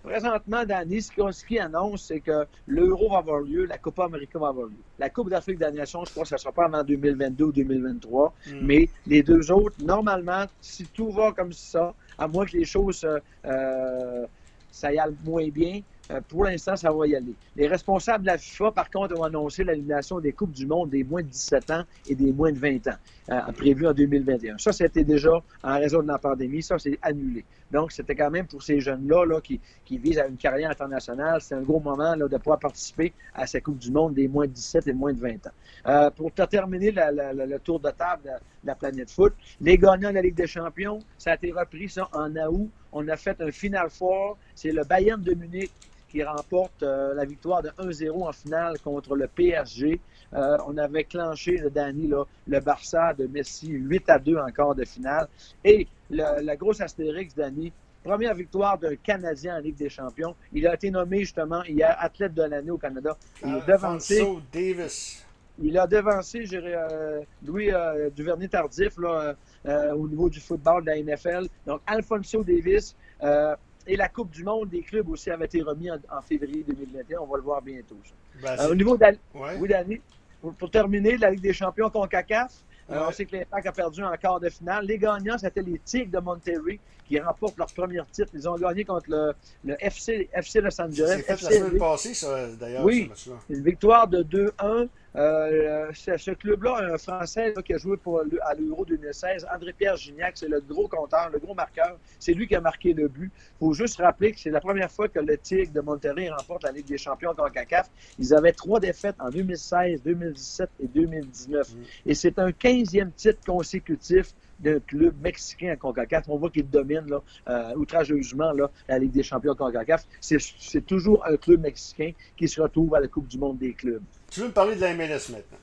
Présentement, 0.03 0.67
Danny, 0.67 1.01
ce 1.01 1.11
qu'on- 1.11 1.59
annonce, 1.59 2.05
c'est 2.09 2.21
que 2.21 2.45
l'Euro 2.67 3.11
va 3.13 3.19
avoir 3.19 3.41
lieu, 3.41 3.65
la 3.65 3.79
Copa 3.79 4.05
América 4.05 4.39
va 4.39 4.49
avoir 4.49 4.67
lieu. 4.67 4.77
La 4.99 5.09
Coupe 5.09 5.31
d'Afrique 5.31 5.59
des 5.59 5.71
Nations, 5.71 6.05
je 6.05 6.11
crois 6.11 6.25
que 6.25 6.29
ça 6.29 6.35
ne 6.35 6.41
sera 6.41 6.53
pas 6.53 6.67
avant 6.67 6.85
2022 6.85 7.45
ou 7.47 7.53
2023. 7.53 8.35
Hmm. 8.47 8.59
Mais 8.61 8.91
les 9.07 9.23
deux 9.23 9.51
autres, 9.51 9.77
normalement, 9.83 10.45
si 10.61 10.85
tout 10.89 11.11
va 11.11 11.33
comme 11.33 11.55
ça, 11.55 11.95
à 12.19 12.29
moins 12.29 12.45
que 12.45 12.53
les 12.53 12.67
choses, 12.67 13.07
euh, 13.47 14.27
ça 14.71 14.93
y 14.93 14.99
aille 14.99 15.15
moins 15.25 15.49
bien, 15.49 15.81
euh, 16.11 16.21
pour 16.29 16.45
l'instant, 16.45 16.77
ça 16.77 16.93
va 16.93 17.07
y 17.07 17.17
aller. 17.17 17.35
Les 17.57 17.67
responsables 17.67 18.25
de 18.25 18.27
la 18.29 18.39
FIFA, 18.39 18.73
par 18.73 18.91
contre, 18.91 19.19
ont 19.19 19.25
annoncé 19.25 19.65
l'élimination 19.65 20.21
des 20.21 20.33
Coupes 20.33 20.53
du 20.53 20.67
Monde 20.67 20.91
des 20.91 21.03
moins 21.03 21.23
de 21.23 21.29
17 21.29 21.71
ans 21.71 21.85
et 22.07 22.15
des 22.15 22.33
moins 22.33 22.53
de 22.53 22.59
20 22.59 22.89
ans, 22.89 22.97
euh, 23.31 23.53
prévu 23.53 23.87
en 23.87 23.93
2021. 23.93 24.59
Ça, 24.59 24.73
c'était 24.73 25.05
déjà 25.05 25.33
en 25.63 25.75
raison 25.79 26.03
de 26.03 26.09
la 26.09 26.19
pandémie, 26.19 26.63
ça, 26.63 26.79
c'est 26.79 26.99
annulé. 27.03 27.45
Donc, 27.71 27.93
c'était 27.93 28.15
quand 28.15 28.31
même 28.31 28.47
pour 28.47 28.63
ces 28.63 28.81
jeunes-là 28.81 29.25
là, 29.25 29.41
qui, 29.41 29.61
qui 29.85 29.99
visent 29.99 30.19
à 30.19 30.27
une 30.27 30.37
carrière 30.37 30.71
internationale, 30.71 31.41
c'est 31.41 31.55
un 31.55 31.63
gros 31.63 31.81
moment 31.81 32.15
là, 32.15 32.29
de 32.29 32.37
pouvoir 32.37 32.59
participer 32.59 33.13
à 33.35 33.47
cette 33.47 33.65
Coupe 33.65 33.79
du 33.79 33.91
Monde 33.91 34.15
des 34.15 34.29
moins 34.29 34.47
de 34.47 34.53
17 34.53 34.89
et 34.89 34.93
moins 34.93 35.13
de 35.13 35.21
20 35.21 35.47
ans. 35.47 35.51
Euh, 35.87 36.11
pour 36.11 36.33
te 36.33 36.43
terminer 36.43 36.93
le 36.93 37.59
tour 37.59 37.81
de 37.81 37.91
table 37.91 38.23
de, 38.25 38.29
de 38.29 38.67
la 38.67 38.75
planète 38.75 39.11
foot, 39.11 39.33
les 39.61 39.79
gagnants 39.79 40.11
de 40.11 40.15
la 40.15 40.23
Ligue 40.23 40.35
des 40.35 40.47
Champions, 40.47 41.01
ça 41.19 41.33
a 41.33 41.35
été 41.35 41.51
repris 41.51 41.89
ça 41.89 42.09
en 42.13 42.35
août. 42.37 42.71
On 42.93 43.09
a 43.09 43.17
fait 43.17 43.41
un 43.41 43.51
Final 43.51 43.91
Four. 43.91 44.39
C'est 44.55 44.71
le 44.71 44.85
Bayern 44.85 45.21
de 45.21 45.35
Munich 45.35 45.71
qui 46.15 46.23
remporte 46.23 46.85
euh, 46.85 47.13
la 47.15 47.25
victoire 47.25 47.61
de 47.61 47.71
1-0 47.71 48.23
en 48.29 48.31
finale 48.33 48.79
contre 48.79 49.17
le 49.17 49.27
PSG. 49.27 50.01
Euh, 50.33 50.57
on 50.69 50.77
avait 50.79 51.03
clenché, 51.03 51.57
le 51.57 51.71
Danny, 51.71 52.07
là, 52.07 52.23
le 52.47 52.61
Barça 52.61 53.13
de 53.15 53.27
Messi 53.27 53.67
8 53.71 54.09
à 54.11 54.19
2 54.21 54.37
en 54.37 54.47
quart 54.53 54.77
de 54.77 54.85
finale. 54.85 55.27
Et 55.65 55.89
le- 56.11 56.41
la 56.41 56.55
grosse 56.55 56.81
astérix, 56.81 57.35
Danny, 57.35 57.73
première 58.05 58.35
victoire 58.35 58.79
d'un 58.79 58.95
Canadien 58.95 59.57
en 59.57 59.59
Ligue 59.59 59.75
des 59.77 59.89
Champions. 59.89 60.37
Il 60.53 60.69
a 60.69 60.75
été 60.75 60.89
nommé 60.89 61.19
justement 61.21 61.65
hier 61.65 61.97
athlète 61.99 62.33
de 62.35 62.45
l'année 62.45 62.71
au 62.71 62.79
Canada. 62.79 63.17
Il 63.45 63.57
est 63.57 63.67
devancé. 63.67 64.21
Alfonso 64.21 64.41
Davis. 64.53 65.27
Il 65.61 65.77
a 65.79 65.87
devancé 65.89 66.45
euh, 66.53 67.23
Louis 67.45 67.73
euh, 67.73 68.09
Duvernay-Tardif 68.11 68.95
euh, 69.01 69.33
euh, 69.67 69.93
au 69.95 70.07
niveau 70.09 70.29
du 70.29 70.39
football 70.41 70.83
de 70.85 70.91
la 70.91 70.97
NFL. 71.03 71.47
Donc, 71.67 71.81
Alfonso 71.87 72.43
Davis 72.45 72.95
euh, 73.23 73.55
et 73.87 73.97
la 73.97 74.09
Coupe 74.09 74.31
du 74.31 74.45
Monde 74.45 74.69
des 74.71 74.83
clubs 74.83 75.09
aussi 75.09 75.31
avait 75.31 75.45
été 75.47 75.63
remis 75.63 75.91
en, 75.91 75.99
en 76.11 76.21
février 76.23 76.65
2021. 76.67 77.19
On 77.21 77.27
va 77.27 77.37
le 77.37 77.43
voir 77.43 77.63
bientôt. 77.63 77.97
Ben, 78.43 78.57
Euh, 78.61 78.71
au 78.71 78.75
niveau 78.75 78.97
de 78.97 79.05
ouais. 79.05 79.17
oui, 79.59 80.01
pour, 80.41 80.55
pour 80.55 80.71
terminer, 80.71 81.17
la 81.17 81.31
Ligue 81.31 81.41
des 81.43 81.53
champions 81.53 81.91
CONCACAF, 81.91 82.53
euh, 82.91 82.95
Ouais. 82.99 83.05
on 83.09 83.13
sait 83.13 83.25
que 83.25 83.37
l'Impact 83.37 83.67
a 83.67 83.73
perdu 83.73 84.03
en 84.05 84.13
quart 84.17 84.41
de 84.41 84.49
finale. 84.51 84.85
Les 84.87 84.99
gagnants, 84.99 85.39
c'était 85.39 85.63
les 85.63 85.79
Tigres 85.79 86.11
de 86.11 86.19
Monterrey 86.23 86.79
qui 87.09 87.19
remportent 87.21 87.57
leur 87.59 87.73
premier 87.73 88.01
titre. 88.13 88.31
Ils 88.35 88.49
ont 88.49 88.57
gagné 88.57 88.85
contre 88.85 89.07
le, 89.11 89.33
le 89.65 89.77
FC, 89.79 90.29
FC 90.33 90.61
Los 90.61 90.81
Angeles. 90.81 91.07
C'est 91.09 91.23
fait 91.23 91.29
la 91.29 91.35
FC 91.35 91.59
semaine 91.61 91.79
passée, 91.79 92.15
ça, 92.15 92.49
d'ailleurs, 92.57 92.85
Oui. 92.85 93.11
ce 93.15 93.31
une 93.51 93.63
victoire 93.65 94.07
de 94.09 94.23
2-1. 94.23 94.89
Euh, 95.17 95.91
ce, 95.95 96.17
ce 96.17 96.33
club-là, 96.33 96.93
un 96.93 96.99
Français 96.99 97.53
là, 97.55 97.63
qui 97.63 97.73
a 97.73 97.79
joué 97.79 97.97
pour 97.97 98.23
le- 98.23 98.45
à 98.45 98.55
l'Euro 98.55 98.85
2016, 98.85 99.47
André-Pierre 99.55 99.97
Gignac, 99.97 100.37
c'est 100.37 100.49
le 100.49 100.61
gros 100.61 100.89
compteur, 100.89 101.31
le 101.33 101.39
gros 101.39 101.55
marqueur. 101.55 101.99
C'est 102.19 102.33
lui 102.33 102.49
qui 102.49 102.57
a 102.57 102.61
marqué 102.61 102.93
le 102.95 103.07
but. 103.07 103.31
Il 103.37 103.59
faut 103.61 103.73
juste 103.75 103.99
rappeler 103.99 104.33
que 104.33 104.41
c'est 104.41 104.51
la 104.51 104.61
première 104.61 104.91
fois 104.91 105.09
que 105.09 105.21
le 105.21 105.39
Tigre 105.39 105.73
de 105.73 105.81
Monterrey 105.81 106.29
remporte 106.31 106.65
la 106.65 106.73
Ligue 106.73 106.87
des 106.87 106.99
champions 106.99 107.33
contre 107.35 107.53
CACAF. 107.53 107.89
Ils 108.19 108.35
avaient 108.35 108.53
trois 108.53 108.81
défaites 108.81 109.17
en 109.21 109.31
2016, 109.31 110.03
2017 110.03 110.71
et 110.81 110.89
2019. 110.89 111.75
Mm. 111.75 111.77
Et 112.07 112.15
c'est 112.15 112.39
un 112.41 112.51
15e 112.51 113.13
titre 113.13 113.41
consécutif 113.47 114.35
d'un 114.65 114.81
club 114.81 115.15
mexicain 115.23 115.73
à 115.73 115.77
CONCACAF. 115.77 116.25
On 116.29 116.39
voit 116.39 116.51
qu'il 116.51 116.69
domine 116.69 117.05
là, 117.07 117.23
euh, 117.49 117.75
outrageusement 117.77 118.53
là, 118.53 118.71
la 118.89 118.99
Ligue 118.99 119.13
des 119.13 119.23
champions 119.23 119.53
à 119.53 119.57
CONCACAF. 119.57 120.05
C'est 120.21 120.87
toujours 120.87 121.25
un 121.27 121.37
club 121.37 121.61
mexicain 121.61 122.13
qui 122.37 122.49
se 122.49 122.61
retrouve 122.61 122.95
à 122.95 123.01
la 123.01 123.09
Coupe 123.09 123.29
du 123.29 123.39
monde 123.39 123.59
des 123.59 123.75
clubs. 123.75 124.03
Tu 124.31 124.41
veux 124.41 124.49
me 124.49 124.53
parler 124.53 124.75
de 124.75 124.81
la 124.81 124.95
MLS 124.95 125.31
maintenant? 125.31 125.59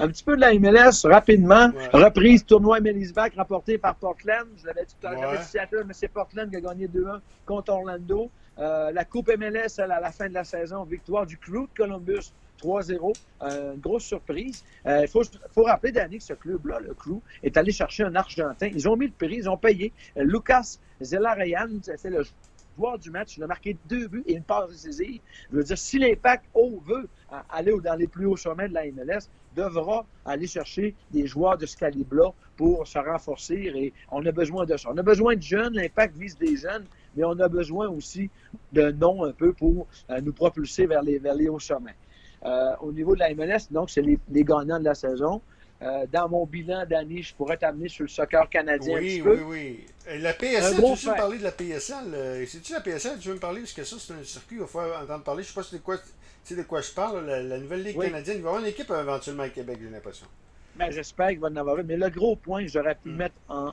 Un 0.00 0.08
petit 0.08 0.24
peu 0.24 0.34
de 0.34 0.40
la 0.40 0.52
MLS, 0.54 1.04
rapidement. 1.04 1.70
Reprise 1.92 2.44
tournoi 2.44 2.80
MLS 2.80 3.12
Back 3.14 3.34
rapporté 3.36 3.78
par 3.78 3.94
Portland. 3.94 4.48
Je 4.56 4.66
l'avais 4.66 4.84
dit 4.84 4.96
tout 5.00 5.06
à 5.06 5.14
l'heure, 5.14 5.42
Seattle, 5.42 5.84
mais 5.86 5.94
c'est 5.94 6.08
Portland 6.08 6.50
qui 6.50 6.56
a 6.56 6.60
gagné 6.60 6.88
2-1 6.88 7.20
contre 7.46 7.72
Orlando. 7.72 8.28
Euh, 8.58 8.90
la 8.90 9.04
Coupe 9.04 9.30
MLS, 9.38 9.78
à 9.78 9.86
la 9.86 10.10
fin 10.10 10.28
de 10.28 10.34
la 10.34 10.44
saison, 10.44 10.82
victoire 10.82 11.26
du 11.26 11.38
Crew 11.38 11.68
de 11.68 11.76
Columbus 11.76 12.32
3-0. 12.64 13.14
Euh, 13.42 13.74
une 13.74 13.80
grosse 13.80 14.04
surprise. 14.04 14.64
Il 14.84 14.90
euh, 14.90 15.06
faut, 15.06 15.62
rappeler, 15.64 15.92
Danny, 15.92 16.18
que 16.18 16.24
ce 16.24 16.34
club-là, 16.34 16.80
le 16.80 16.94
Crew, 16.94 17.20
est 17.42 17.56
allé 17.56 17.72
chercher 17.72 18.04
un 18.04 18.14
Argentin. 18.14 18.68
Ils 18.68 18.88
ont 18.88 18.96
mis 18.96 19.06
le 19.06 19.12
prix, 19.12 19.36
ils 19.36 19.48
ont 19.48 19.56
payé. 19.56 19.92
Lucas 20.16 20.78
Zelarayan, 21.00 21.68
c'est 21.82 22.10
le 22.10 22.24
joueur 22.76 22.98
du 22.98 23.10
match. 23.10 23.36
Il 23.36 23.42
a 23.42 23.46
marqué 23.46 23.76
deux 23.88 24.08
buts 24.08 24.24
et 24.26 24.34
une 24.34 24.42
passe 24.42 24.70
décisive. 24.70 25.20
Je 25.50 25.56
veux 25.56 25.64
dire, 25.64 25.78
si 25.78 25.98
l'Impact 25.98 26.44
veut 26.86 27.08
aller 27.50 27.74
dans 27.82 27.94
les 27.94 28.06
plus 28.06 28.26
hauts 28.26 28.36
sommets 28.36 28.68
de 28.68 28.74
la 28.74 28.86
MLS, 28.86 29.28
devra 29.54 30.04
aller 30.24 30.46
chercher 30.46 30.94
des 31.10 31.26
joueurs 31.26 31.56
de 31.56 31.66
ce 31.66 31.76
calibre-là 31.76 32.32
pour 32.56 32.86
se 32.86 32.98
renforcer 32.98 33.72
et 33.74 33.92
on 34.10 34.24
a 34.26 34.32
besoin 34.32 34.64
de 34.64 34.76
ça. 34.76 34.88
On 34.92 34.98
a 34.98 35.02
besoin 35.02 35.36
de 35.36 35.42
jeunes, 35.42 35.74
l'impact 35.74 36.16
vise 36.16 36.36
des 36.36 36.56
jeunes, 36.56 36.86
mais 37.16 37.24
on 37.24 37.38
a 37.38 37.48
besoin 37.48 37.88
aussi 37.88 38.30
de 38.72 38.90
noms 38.90 39.24
un 39.24 39.32
peu 39.32 39.52
pour 39.52 39.86
euh, 40.10 40.20
nous 40.20 40.32
propulser 40.32 40.86
vers 40.86 41.02
les, 41.02 41.18
vers 41.18 41.34
les 41.34 41.48
hauts 41.48 41.60
sommets. 41.60 41.94
Euh, 42.44 42.74
au 42.80 42.92
niveau 42.92 43.14
de 43.14 43.20
la 43.20 43.34
MLS, 43.34 43.70
donc, 43.70 43.90
c'est 43.90 44.02
les, 44.02 44.18
les, 44.30 44.44
gagnants 44.44 44.78
de 44.78 44.84
la 44.84 44.94
saison. 44.94 45.40
Euh, 45.82 46.06
dans 46.12 46.28
mon 46.28 46.46
bilan 46.46 46.84
d'année, 46.86 47.22
je 47.22 47.34
pourrais 47.34 47.56
t'amener 47.56 47.88
sur 47.88 48.04
le 48.04 48.08
soccer 48.08 48.48
canadien. 48.48 48.98
Oui, 48.98 49.22
oui, 49.24 49.38
oui. 49.46 49.86
La 50.20 50.32
PSL, 50.34 50.76
tu 50.76 50.82
veux 50.82 51.12
me 51.12 51.16
parler 51.16 51.38
de 51.38 51.42
la 51.42 51.52
PSL? 51.52 52.46
C'est-tu 52.46 52.72
la 52.72 52.80
PSL? 52.80 53.18
Tu 53.18 53.28
veux 53.28 53.34
me 53.34 53.40
parler? 53.40 53.60
Parce 53.60 53.72
que 53.72 53.84
ça, 53.84 53.96
c'est 53.98 54.12
un 54.12 54.22
circuit, 54.22 54.56
il 54.56 54.60
va 54.60 54.66
falloir 54.66 55.02
entendre 55.02 55.24
parler. 55.24 55.42
Je 55.42 55.48
ne 55.48 55.52
sais 55.52 55.60
pas 55.60 55.62
si 55.64 55.80
quoi, 55.80 55.96
de 56.50 56.62
quoi 56.62 56.80
je 56.80 56.92
parle. 56.92 57.26
La, 57.26 57.58
nouvelle 57.58 57.82
Ligue 57.82 57.98
canadienne, 57.98 58.36
il 58.38 58.42
va 58.42 58.48
y 58.48 58.52
avoir 58.52 58.60
une 58.62 58.68
équipe 58.68 58.90
éventuellement 58.90 59.44
à 59.44 59.48
Québec, 59.48 59.78
j'ai 59.82 59.90
l'impression. 59.90 60.26
Ben, 60.76 60.90
J'espère 60.90 61.28
qu'il 61.28 61.40
va 61.40 61.48
en 61.48 61.56
avoir 61.56 61.78
une. 61.78 61.86
Mais 61.86 61.96
le 61.96 62.10
gros 62.10 62.36
point, 62.36 62.66
j'aurais 62.66 62.96
pu, 62.96 63.08
hmm. 63.08 63.16
mettre 63.16 63.36
en, 63.48 63.72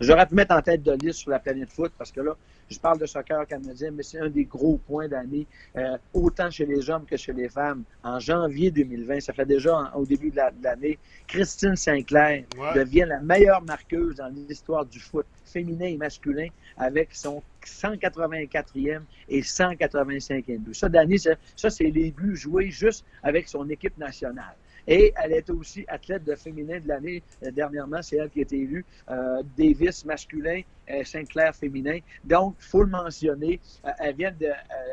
j'aurais 0.00 0.26
pu 0.26 0.34
mettre 0.34 0.54
en 0.54 0.62
tête 0.62 0.82
de 0.82 0.92
liste 0.92 1.20
sur 1.20 1.30
la 1.30 1.38
planète 1.38 1.70
foot 1.70 1.92
parce 1.98 2.12
que 2.12 2.20
là, 2.20 2.36
je 2.70 2.78
parle 2.78 2.98
de 2.98 3.06
soccer 3.06 3.46
canadien, 3.46 3.90
mais 3.92 4.02
c'est 4.02 4.18
un 4.18 4.28
des 4.28 4.44
gros 4.44 4.78
points 4.78 5.08
d'année, 5.08 5.46
euh, 5.76 5.96
autant 6.12 6.50
chez 6.50 6.66
les 6.66 6.90
hommes 6.90 7.06
que 7.06 7.16
chez 7.16 7.32
les 7.32 7.48
femmes. 7.48 7.84
En 8.02 8.18
janvier 8.18 8.70
2020, 8.70 9.20
ça 9.20 9.32
fait 9.32 9.46
déjà 9.46 9.90
au 9.94 10.04
début 10.04 10.30
de 10.30 10.40
l'année, 10.62 10.98
Christine 11.26 11.76
Sinclair 11.76 12.44
devient 12.74 13.06
la 13.08 13.20
meilleure 13.20 13.62
marqueuse 13.62 14.16
dans 14.16 14.28
l'histoire 14.28 14.84
du 14.84 15.00
foot 15.00 15.26
féminin 15.44 15.86
et 15.86 15.96
masculin 15.96 16.48
avec 16.76 17.14
son 17.14 17.42
184e 17.64 19.00
et 19.28 19.40
185e 19.40 20.58
but. 20.58 20.74
Ça, 20.74 20.88
d'année, 20.88 21.18
ça, 21.18 21.30
ça 21.56 21.70
c'est 21.70 21.90
les 21.90 22.10
buts 22.10 22.36
joués 22.36 22.70
juste 22.70 23.04
avec 23.22 23.48
son 23.48 23.68
équipe 23.68 23.96
nationale. 23.98 24.54
Et 24.90 25.12
elle 25.22 25.32
est 25.32 25.50
aussi 25.50 25.84
athlète 25.86 26.24
de 26.24 26.34
féminin 26.34 26.80
de 26.80 26.88
l'année 26.88 27.22
euh, 27.44 27.50
dernièrement. 27.50 28.00
C'est 28.00 28.16
elle 28.16 28.30
qui 28.30 28.38
a 28.38 28.42
été 28.42 28.56
élue. 28.56 28.86
Euh, 29.10 29.42
Davis 29.56 30.06
masculin, 30.06 30.62
euh, 30.90 31.04
Sinclair 31.04 31.54
féminin. 31.54 31.98
Donc, 32.24 32.56
il 32.58 32.64
faut 32.64 32.82
le 32.82 32.90
mentionner. 32.90 33.60
elle 33.98 34.16
vient 34.16 34.32
de, 34.32 34.48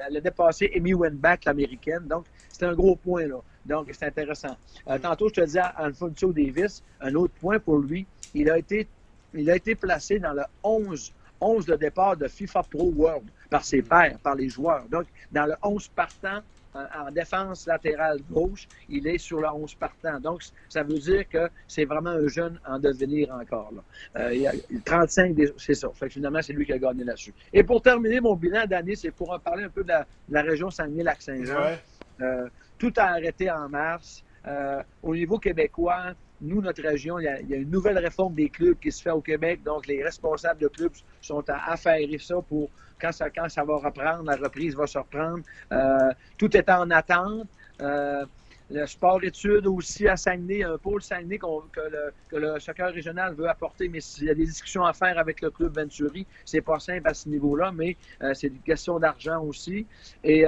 elle 0.07 0.17
a 0.17 0.19
dépassé 0.19 0.69
Amy 0.75 0.93
Wenbach, 0.93 1.45
l'américaine. 1.45 2.07
Donc, 2.07 2.25
c'est 2.49 2.65
un 2.65 2.73
gros 2.73 2.97
point 2.97 3.25
là. 3.25 3.39
Donc, 3.65 3.89
c'est 3.93 4.05
intéressant. 4.05 4.57
tantôt, 5.01 5.29
je 5.29 5.35
te 5.35 5.41
disais, 5.41 5.61
Alfonso 5.77 6.31
Davis, 6.33 6.83
un 6.99 7.15
autre 7.15 7.33
point 7.39 7.57
pour 7.57 7.77
lui, 7.79 8.05
il 8.33 8.49
a 8.51 8.57
été, 8.57 8.87
il 9.33 9.49
a 9.49 9.55
été 9.55 9.75
placé 9.75 10.19
dans 10.19 10.33
le 10.33 10.43
11 10.61 11.13
11 11.41 11.65
de 11.65 11.75
départ 11.75 12.15
de 12.15 12.27
FIFA 12.27 12.63
Pro 12.63 12.91
World 12.95 13.29
par 13.49 13.63
ses 13.65 13.81
pairs, 13.81 14.17
par 14.19 14.35
les 14.35 14.49
joueurs. 14.49 14.85
Donc, 14.89 15.05
dans 15.31 15.45
le 15.45 15.55
11 15.63 15.87
partant 15.89 16.41
en 16.75 17.11
défense 17.11 17.67
latérale 17.67 18.19
gauche, 18.29 18.67
il 18.89 19.07
est 19.07 19.17
sur 19.17 19.39
la 19.39 19.53
11 19.53 19.75
partant. 19.75 20.19
Donc, 20.19 20.43
ça 20.69 20.83
veut 20.83 20.99
dire 20.99 21.27
que 21.29 21.49
c'est 21.67 21.85
vraiment 21.85 22.11
un 22.11 22.27
jeune 22.27 22.59
en 22.67 22.79
devenir 22.79 23.33
encore. 23.33 23.71
Là. 23.73 24.21
Euh, 24.21 24.33
il 24.33 24.41
y 24.41 24.47
a 24.47 24.53
35, 24.83 25.35
c'est 25.57 25.73
ça. 25.73 25.89
Fait 25.93 26.09
finalement, 26.09 26.41
c'est 26.41 26.53
lui 26.53 26.65
qui 26.65 26.73
a 26.73 26.77
gagné 26.77 27.03
là-dessus. 27.03 27.33
Et 27.53 27.63
pour 27.63 27.81
terminer 27.81 28.19
mon 28.19 28.35
bilan 28.35 28.65
d'année, 28.65 28.95
c'est 28.95 29.11
pour 29.11 29.31
en 29.31 29.39
parler 29.39 29.63
un 29.63 29.69
peu 29.69 29.83
de 29.83 29.93
la, 30.29 30.41
région 30.41 30.69
Saguenay-Lac-Saint-Jean. 30.69 31.77
Euh, 32.21 32.47
tout 32.77 32.93
a 32.97 33.03
arrêté 33.03 33.49
en 33.49 33.69
mars. 33.69 34.23
Euh, 34.47 34.83
au 35.01 35.15
niveau 35.15 35.39
québécois, 35.39 36.13
nous, 36.41 36.61
notre 36.61 36.81
région, 36.83 37.19
il 37.19 37.23
y, 37.23 37.53
a, 37.53 37.57
une 37.57 37.69
nouvelle 37.69 37.97
réforme 37.97 38.35
des 38.35 38.49
clubs 38.49 38.77
qui 38.79 38.91
se 38.91 39.01
fait 39.01 39.11
au 39.11 39.21
Québec. 39.21 39.63
Donc, 39.63 39.87
les 39.87 40.03
responsables 40.03 40.59
de 40.59 40.67
clubs 40.67 40.91
sont 41.21 41.43
à 41.49 41.71
affairer 41.71 42.17
ça 42.19 42.35
pour 42.47 42.69
quand 42.99 43.11
ça, 43.11 43.29
quand 43.29 43.49
ça 43.49 43.63
va 43.63 43.77
reprendre, 43.77 44.23
la 44.23 44.35
reprise 44.35 44.75
va 44.75 44.87
se 44.87 44.97
reprendre. 44.97 45.43
Euh, 45.71 46.11
tout 46.37 46.55
est 46.55 46.69
en 46.69 46.89
attente. 46.91 47.47
Euh, 47.81 48.25
le 48.71 48.87
sport-études 48.87 49.67
aussi 49.67 50.07
à 50.07 50.17
Saguenay, 50.17 50.63
un 50.63 50.79
pôle 50.79 51.01
Saguenay 51.01 51.37
que, 51.37 51.45
le, 51.45 52.13
que, 52.29 52.35
le, 52.35 52.59
soccer 52.59 52.91
régional 52.91 53.35
veut 53.35 53.47
apporter, 53.47 53.87
mais 53.89 54.01
s'il 54.01 54.25
y 54.25 54.29
a 54.31 54.33
des 54.33 54.45
discussions 54.45 54.83
à 54.83 54.93
faire 54.93 55.19
avec 55.19 55.41
le 55.41 55.51
club 55.51 55.77
Venturi, 55.77 56.25
c'est 56.45 56.61
pas 56.61 56.79
simple 56.79 57.07
à 57.07 57.13
ce 57.13 57.29
niveau-là, 57.29 57.71
mais 57.71 57.95
euh, 58.23 58.33
c'est 58.33 58.47
une 58.47 58.61
question 58.61 58.97
d'argent 58.97 59.43
aussi. 59.43 59.85
Et 60.23 60.45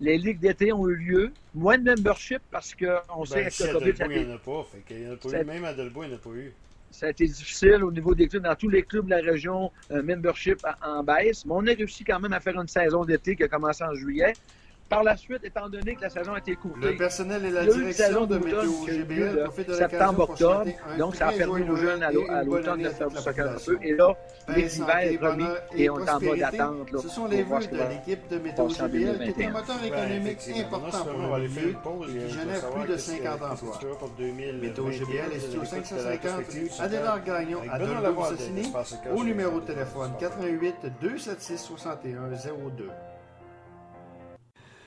les 0.00 0.18
ligues 0.18 0.40
d'été 0.40 0.72
ont 0.72 0.88
eu 0.88 0.96
lieu. 0.96 1.32
Moins 1.54 1.78
de 1.78 1.84
membership 1.84 2.42
parce 2.50 2.74
qu'on 2.74 3.24
sait 3.24 3.44
ben, 3.44 3.50
que 3.50 3.64
le 3.64 3.72
COVID. 3.72 4.14
Il 4.14 4.26
n'y 4.26 4.32
en 4.32 4.34
a 4.34 4.38
pas. 4.38 4.64
Fait 4.64 4.82
il 4.90 5.02
y 5.02 5.08
en 5.08 5.12
a 5.12 5.16
pas 5.16 5.28
eu. 5.28 5.44
Même 5.44 5.64
à 5.64 5.72
Delbo, 5.72 6.02
il 6.02 6.08
n'y 6.08 6.14
en 6.14 6.16
a 6.16 6.20
pas 6.20 6.30
eu 6.30 6.52
ça 6.94 7.06
a 7.06 7.10
été 7.10 7.26
difficile 7.26 7.82
au 7.82 7.90
niveau 7.90 8.14
des 8.14 8.28
clubs. 8.28 8.44
Dans 8.44 8.54
tous 8.54 8.68
les 8.68 8.82
clubs 8.84 9.04
de 9.06 9.10
la 9.10 9.20
région, 9.20 9.72
un 9.90 10.02
membership 10.02 10.58
en 10.80 11.02
baisse. 11.02 11.44
Mais 11.44 11.52
on 11.54 11.66
a 11.66 11.74
réussi 11.74 12.04
quand 12.04 12.20
même 12.20 12.32
à 12.32 12.40
faire 12.40 12.58
une 12.60 12.68
saison 12.68 13.04
d'été 13.04 13.34
qui 13.34 13.42
a 13.42 13.48
commencé 13.48 13.82
en 13.82 13.94
juillet. 13.94 14.32
Par 14.88 15.02
la 15.02 15.16
suite, 15.16 15.42
étant 15.42 15.68
donné 15.68 15.94
que 15.94 16.02
la 16.02 16.10
saison 16.10 16.34
a 16.34 16.38
été 16.38 16.54
courtée, 16.56 16.92
le 16.92 16.96
personnel 16.96 17.44
et 17.46 17.50
la 17.50 17.64
direction 17.66 18.26
de 18.26 18.38
Météo 18.38 18.86
GBL 18.86 19.48
de 19.66 19.72
septembre-octobre, 19.72 20.66
donc 20.98 21.16
ça 21.16 21.28
a 21.28 21.32
permis 21.32 21.68
aux 21.68 21.76
jeunes 21.76 22.02
à 22.02 22.12
l'automne 22.12 22.82
de 22.82 22.88
faire 22.90 23.08
du 23.08 23.16
soccer 23.16 23.50
un 23.50 23.56
peu. 23.64 23.78
Et 23.82 23.94
là, 23.94 24.14
l'hiver 24.48 24.98
est 24.98 25.16
remis 25.16 25.44
et 25.76 25.90
on 25.90 26.04
est 26.04 26.10
en 26.10 26.20
mode 26.20 26.38
d'attente. 26.38 26.88
Ce 27.00 27.08
sont 27.08 27.26
les 27.26 27.42
vœux 27.42 27.60
de 27.60 27.76
l'équipe 27.76 28.28
de 28.28 28.38
Météo 28.38 28.68
GBL 28.68 29.32
qui 29.32 29.42
est 29.42 29.46
un 29.46 29.50
moteur 29.50 29.84
économique 29.84 30.38
important 30.58 31.04
pour 31.04 31.36
le 31.36 31.48
milieu 31.48 31.76
qui 32.06 32.30
génère 32.30 32.70
plus 32.70 32.92
de 32.92 32.96
50 32.96 33.42
emplois. 33.42 33.80
Météo 34.60 34.90
GBL 34.90 35.32
est 35.34 35.40
situé 35.40 35.58
au 35.58 35.64
550 35.64 36.80
Adélard 36.80 37.24
Gagnon 37.24 37.60
à 37.70 37.78
Dolbeau-Sassini 37.78 38.72
au 39.14 39.24
numéro 39.24 39.60
de 39.60 39.66
téléphone 39.66 40.12
88 40.20 40.74
276 41.00 41.60
61 41.60 42.28
02. 42.76 42.90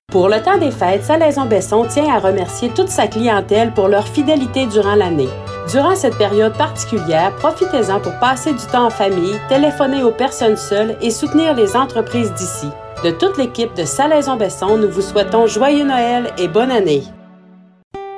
Pour 0.10 0.30
le 0.30 0.42
temps 0.42 0.58
des 0.58 0.72
fêtes, 0.72 1.04
Salaison-Besson 1.04 1.86
tient 1.90 2.10
à 2.10 2.20
remercier 2.20 2.70
toute 2.70 2.88
sa 2.88 3.08
clientèle 3.08 3.74
pour 3.74 3.90
leur 3.90 4.08
fidélité 4.08 4.66
durant 4.66 4.96
l'année. 4.96 5.28
Durant 5.70 5.98
cette 5.98 6.18
période 6.18 6.56
particulière, 6.58 7.36
profitez-en 7.36 8.00
pour 8.00 8.18
passer 8.18 8.54
du 8.54 8.66
temps 8.72 8.86
en 8.86 8.90
famille, 8.90 9.38
téléphoner 9.50 10.04
aux 10.04 10.14
personnes 10.14 10.56
seules 10.56 10.96
et 11.02 11.12
soutenir 11.12 11.56
les 11.56 11.76
entreprises 11.76 12.34
d'ici. 12.36 12.70
De 13.04 13.12
toute 13.12 13.38
l'équipe 13.38 13.76
de 13.76 13.84
Salaison-Besson, 13.84 14.78
nous 14.78 14.90
vous 14.90 15.02
souhaitons 15.02 15.46
joyeux 15.46 15.84
Noël 15.84 16.32
et 16.38 16.48
bonne 16.48 16.72
année. 16.72 17.04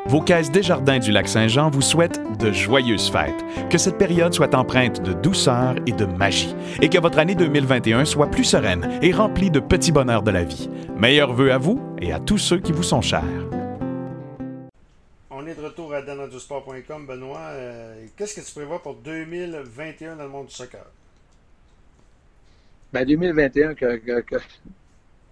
Vos 0.10 0.22
caisses 0.22 0.50
Desjardins 0.50 0.98
du 0.98 1.12
Lac-Saint-Jean 1.12 1.70
vous 1.70 1.84
souhaitent 1.84 2.20
de 2.40 2.52
joyeuses 2.52 3.12
fêtes. 3.12 3.46
Que 3.70 3.78
cette 3.78 4.00
période 4.00 4.34
soit 4.34 4.56
empreinte 4.56 5.04
de 5.04 5.14
douceur 5.14 5.76
et 5.86 5.92
de 5.92 6.06
magie. 6.06 6.56
Et 6.82 6.90
que 6.90 6.98
votre 6.98 7.20
année 7.20 7.36
2021 7.36 8.06
soit 8.06 8.26
plus 8.26 8.44
sereine 8.44 8.90
et 9.04 9.12
remplie 9.12 9.52
de 9.52 9.60
petits 9.60 9.92
bonheurs 9.92 10.24
de 10.24 10.32
la 10.32 10.44
vie. 10.44 10.68
Meilleurs 10.98 11.34
vœux 11.34 11.52
à 11.52 11.60
vous 11.60 11.80
et 12.02 12.12
à 12.12 12.20
tous 12.20 12.40
ceux 12.40 12.60
qui 12.60 12.72
vous 12.72 12.82
sont 12.82 13.02
chers. 13.02 13.22
On 15.30 15.46
est 15.46 15.54
de 15.54 15.62
retour 15.62 15.94
à 15.94 16.02
danadiosport.com. 16.02 17.06
Benoît, 17.06 17.50
euh, 17.52 18.04
qu'est-ce 18.18 18.42
que 18.42 18.42
tu 18.44 18.52
prévois 18.52 18.82
pour 18.82 18.96
2021 18.96 20.16
dans 20.16 20.24
le 20.24 20.30
monde 20.30 20.48
du 20.48 20.56
soccer? 20.56 20.88
Ben 22.92 23.06
2021, 23.06 23.76
que, 23.76 24.02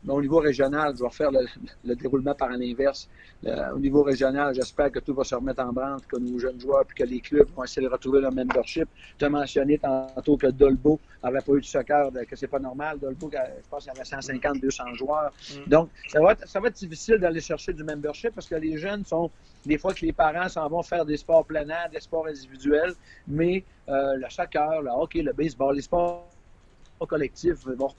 au 0.08 0.22
niveau 0.22 0.40
régional, 0.40 0.94
je 0.96 1.02
vais 1.02 1.08
refaire 1.08 1.32
le, 1.32 1.96
déroulement 1.96 2.34
par 2.34 2.50
l'inverse. 2.50 3.10
Au 3.74 3.80
niveau 3.80 4.04
régional, 4.04 4.54
j'espère 4.56 4.92
que 4.92 5.00
tout 5.00 5.14
va 5.14 5.24
se 5.24 5.36
remettre 5.36 5.62
en 5.62 5.74
branle, 5.74 6.00
que 6.08 6.18
nos 6.18 6.40
jeunes 6.40 6.60
joueurs 6.60 6.86
puis 6.86 6.96
que 6.98 7.04
les 7.04 7.20
clubs 7.20 7.48
vont 7.56 7.64
essayer 7.64 7.86
de 7.86 7.92
retrouver 7.92 8.22
leur 8.22 8.32
membership. 8.32 8.88
Tu 9.18 9.26
as 9.26 9.30
mentionné 9.30 9.78
tantôt 9.78 10.38
que 10.38 10.48
Dolbo 10.48 11.00
n'avait 11.24 11.42
pas 11.42 11.54
eu 11.54 11.62
de 11.62 11.66
soccer, 11.66 12.10
que 12.30 12.36
c'est 12.36 12.48
pas 12.48 12.60
normal. 12.60 13.00
Dolbo, 13.00 13.30
je 13.32 13.70
pense 13.70 13.84
qu'il 13.84 13.94
y 13.94 13.96
avait 13.96 14.06
150, 14.06 14.62
200 14.62 14.94
joueurs. 14.96 15.32
Mm. 15.32 15.70
Donc, 15.70 15.90
ça 16.08 16.22
va, 16.22 16.32
être, 16.34 16.48
ça 16.48 16.60
va 16.60 16.68
être 16.70 16.76
difficile 16.76 17.18
d'aller 17.18 17.42
chercher 17.42 17.74
du 17.74 17.84
membership 17.84 18.34
parce 18.34 18.48
que 18.48 18.56
les 18.56 18.78
jeunes 18.78 19.06
sont, 19.06 19.30
des 19.66 19.78
fois 19.78 19.94
que 19.94 20.06
les 20.06 20.14
parents 20.14 20.50
s'en 20.50 20.68
vont 20.68 20.84
faire 20.84 21.06
des 21.06 21.18
sports 21.18 21.46
plein 21.46 21.68
air, 21.70 21.90
des 21.92 22.00
sports 22.00 22.28
individuels, 22.28 22.94
mais 23.28 23.64
euh, 23.90 24.16
le 24.16 24.30
soccer, 24.30 24.82
le 24.82 24.90
hockey, 24.90 25.22
le 25.22 25.34
baseball, 25.34 25.76
les 25.76 25.82
sports 25.82 26.28
collectifs 27.08 27.64
vont 27.66 27.90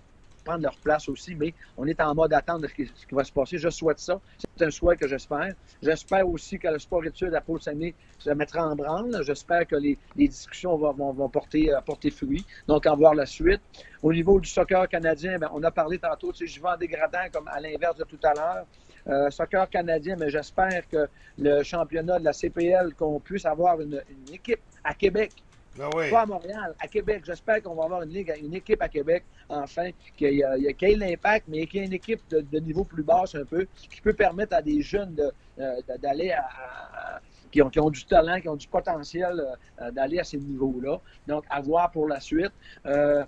prendre 0.43 0.63
leur 0.63 0.77
place 0.77 1.09
aussi, 1.09 1.35
mais 1.35 1.55
on 1.77 1.87
est 1.87 2.01
en 2.01 2.15
mode 2.15 2.33
attente 2.33 2.63
de 2.63 2.69
ce 2.69 2.75
qui, 2.75 2.91
ce 2.95 3.07
qui 3.07 3.15
va 3.15 3.25
se 3.25 3.33
passer. 3.33 3.59
Je 3.59 3.69
souhaite 3.69 3.99
ça. 3.99 4.21
C'est 4.39 4.65
un 4.65 4.71
souhait 4.71 4.97
que 4.97 5.07
j'espère. 5.07 5.55
J'espère 5.83 6.29
aussi 6.29 6.59
que 6.59 6.69
le 6.69 6.79
sport 6.79 7.05
études 7.05 7.35
à 7.35 7.41
Pôle 7.41 7.61
Saguenay 7.61 7.95
se 8.19 8.31
mettra 8.31 8.67
en 8.67 8.75
branle. 8.75 9.23
J'espère 9.23 9.67
que 9.67 9.77
les, 9.77 9.99
discussions 10.17 10.77
vont, 10.77 11.15
euh, 11.21 11.29
porter 11.29 12.11
fruit. 12.11 12.45
Donc, 12.67 12.87
en 12.87 12.97
voir 12.97 13.15
la 13.15 13.27
suite. 13.27 13.61
Au 14.03 14.13
niveau 14.13 14.41
du 14.41 14.49
soccer 14.49 14.89
canadien, 14.89 15.39
ben, 15.39 15.51
on 15.53 15.63
a 15.63 15.71
parlé 15.71 15.99
tantôt, 15.99 16.33
tu 16.33 16.47
sais, 16.47 16.53
je 16.53 16.63
vais 16.63 16.69
dégradant 16.79 17.27
comme 17.33 17.49
à 17.49 17.61
l'inverse 17.61 17.97
de 17.97 18.05
tout 18.05 18.21
à 18.23 18.35
l'heure. 18.35 18.67
Euh, 19.09 19.31
soccer 19.31 19.69
canadien, 19.71 20.17
mais 20.19 20.29
j'espère 20.29 20.87
que 20.89 21.09
le 21.39 21.63
championnat 21.63 22.19
de 22.19 22.25
la 22.25 22.33
CPL, 22.33 22.95
qu'on 22.95 23.21
puisse 23.21 23.47
avoir 23.47 23.81
une 23.81 24.03
équipe 24.33 24.61
à 24.85 24.95
Québec 24.95 25.33
Ah 25.81 25.91
pas 26.11 26.23
à 26.23 26.27
Montréal, 26.27 26.75
à 26.79 26.89
Québec. 26.89 27.23
J'espère 27.25 27.63
qu'on 27.63 27.75
va 27.75 27.85
avoir 27.85 28.03
une, 28.03 28.11
ligue, 28.11 28.33
une 28.43 28.55
équipe 28.55 28.83
à 28.83 28.89
Québec, 28.89 29.25
enfin, 29.49 29.91
qui 30.17 30.43
a, 30.43 30.57
qui 30.73 30.85
ait 30.85 30.97
l'impact, 30.97 31.47
mais 31.49 31.67
qui 31.67 31.79
ait 31.79 31.85
une 31.85 31.93
équipe 31.93 32.21
de, 32.31 32.59
niveau 32.59 32.85
plus 32.85 33.03
basse 33.03 33.35
un 33.35 33.45
peu, 33.45 33.67
qui 33.75 34.01
peut 34.01 34.15
permettre 34.15 34.55
à 34.55 34.63
des 34.63 34.81
jeunes 34.83 35.17
euh, 35.59 35.77
d'aller 36.01 36.33
à, 36.33 36.43
à- 36.43 37.21
qui, 37.51 37.63
ont, 37.63 37.91
du 37.91 38.05
talent, 38.05 38.41
qui 38.41 38.49
ont 38.49 38.57
du 38.57 38.69
potentiel 38.69 39.43
euh, 39.81 39.91
d'aller 39.91 40.19
à 40.19 40.25
ces 40.25 40.39
niveaux-là. 40.39 41.01
Donc, 41.27 41.45
à 41.49 41.61
voir 41.61 41.91
pour 41.91 42.07
la 42.07 42.21
suite. 42.21 42.53
Euh, 42.87 43.25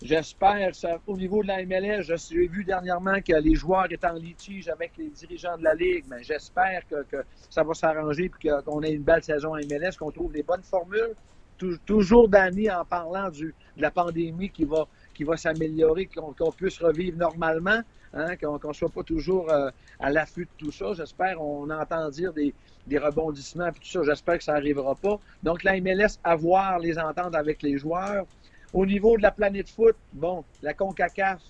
J'espère, 0.00 0.70
au 1.08 1.16
niveau 1.16 1.42
de 1.42 1.48
la 1.48 1.64
MLS, 1.66 2.02
j'ai 2.02 2.46
vu 2.46 2.62
dernièrement 2.64 3.20
que 3.20 3.34
les 3.34 3.56
joueurs 3.56 3.90
étaient 3.90 4.06
en 4.06 4.12
litige 4.12 4.68
avec 4.68 4.92
les 4.96 5.10
dirigeants 5.10 5.58
de 5.58 5.64
la 5.64 5.74
Ligue, 5.74 6.04
mais 6.08 6.22
j'espère 6.22 6.86
que, 6.86 7.24
ça 7.50 7.64
va 7.64 7.74
s'arranger 7.74 8.26
et 8.26 8.48
qu'on 8.64 8.82
ait 8.84 8.92
une 8.92 9.02
belle 9.02 9.24
saison 9.24 9.56
en 9.56 9.56
MLS, 9.56 9.96
qu'on 9.98 10.12
trouve 10.12 10.30
des 10.30 10.44
bonnes 10.44 10.62
formules. 10.62 11.16
Tou- 11.58 11.78
toujours 11.84 12.28
Danny 12.28 12.70
en 12.70 12.84
parlant 12.84 13.30
de 13.30 13.52
la 13.76 13.90
pandémie 13.90 14.50
qui 14.50 14.64
va, 14.64 15.36
s'améliorer, 15.36 16.06
qu'on 16.06 16.52
puisse 16.52 16.78
revivre 16.78 17.18
normalement, 17.18 17.80
hein, 18.14 18.36
qu'on 18.36 18.58
ne 18.68 18.72
soit 18.72 18.88
pas 18.88 19.02
toujours 19.02 19.50
euh, 19.50 19.70
à 19.98 20.10
l'affût 20.10 20.44
de 20.44 20.50
tout 20.56 20.72
ça. 20.72 20.94
J'espère, 20.94 21.40
on 21.42 21.68
entend 21.70 22.08
dire 22.10 22.32
des, 22.32 22.54
des 22.86 22.98
rebondissements 22.98 23.68
et 23.68 23.72
tout 23.72 23.84
ça. 23.84 24.02
J'espère 24.04 24.38
que 24.38 24.44
ça 24.44 24.54
n'arrivera 24.54 24.94
pas. 24.94 25.18
Donc, 25.42 25.62
la 25.64 25.80
MLS, 25.80 26.18
avoir 26.24 26.78
les 26.78 26.98
ententes 26.98 27.34
avec 27.34 27.62
les 27.62 27.76
joueurs. 27.78 28.26
Au 28.72 28.84
niveau 28.86 29.16
de 29.16 29.22
la 29.22 29.30
planète 29.30 29.68
foot, 29.70 29.96
bon, 30.12 30.44
la 30.62 30.74
CONCACAF, 30.74 31.40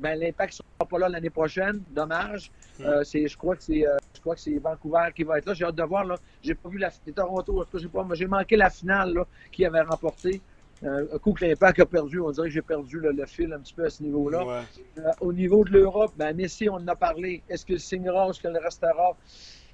ben, 0.00 0.18
l'impact 0.18 0.52
ne 0.52 0.56
sera 0.56 0.88
pas 0.88 0.98
là 0.98 1.08
l'année 1.08 1.30
prochaine. 1.30 1.82
Dommage. 1.90 2.50
Euh, 2.80 3.04
c'est, 3.04 3.26
je 3.28 3.36
crois 3.36 3.56
que 3.56 3.62
c'est, 3.62 3.86
euh, 3.86 3.96
je 4.14 4.20
crois 4.20 4.34
que 4.34 4.40
c'est 4.40 4.58
Vancouver 4.58 5.08
qui 5.14 5.22
va 5.24 5.38
être 5.38 5.46
là. 5.46 5.54
J'ai 5.54 5.64
hâte 5.64 5.74
de 5.76 5.82
voir. 5.82 6.04
Là. 6.04 6.16
J'ai 6.42 6.54
pas 6.54 6.68
vu 6.68 6.78
la 6.78 6.90
c'est 6.90 7.12
Toronto. 7.14 7.60
En 7.60 7.64
tout 7.64 7.70
cas, 7.72 7.78
j'ai 7.78 7.88
pas, 7.88 8.06
j'ai 8.12 8.26
manqué 8.26 8.56
la 8.56 8.70
finale 8.70 9.12
là, 9.14 9.26
qui 9.52 9.64
avait 9.64 9.82
remporté. 9.82 10.40
Euh, 10.82 11.04
un 11.14 11.18
coup 11.18 11.34
que 11.34 11.44
l'impact 11.44 11.78
a 11.80 11.84
perdu, 11.84 12.20
on 12.20 12.30
dirait 12.30 12.48
que 12.48 12.54
j'ai 12.54 12.62
perdu 12.62 12.98
le, 13.00 13.12
le 13.12 13.26
fil 13.26 13.52
un 13.52 13.58
petit 13.58 13.74
peu 13.74 13.84
à 13.84 13.90
ce 13.90 14.02
niveau-là. 14.02 14.46
Ouais. 14.46 14.62
Euh, 14.96 15.10
au 15.20 15.30
niveau 15.30 15.62
de 15.62 15.70
l'Europe, 15.72 16.12
ben 16.16 16.34
Messi, 16.34 16.70
on 16.70 16.76
en 16.76 16.88
a 16.88 16.96
parlé. 16.96 17.42
Est-ce 17.50 17.66
qu'il 17.66 17.78
signera, 17.78 18.28
est-ce 18.30 18.40
qu'il 18.40 18.56
restera? 18.56 19.14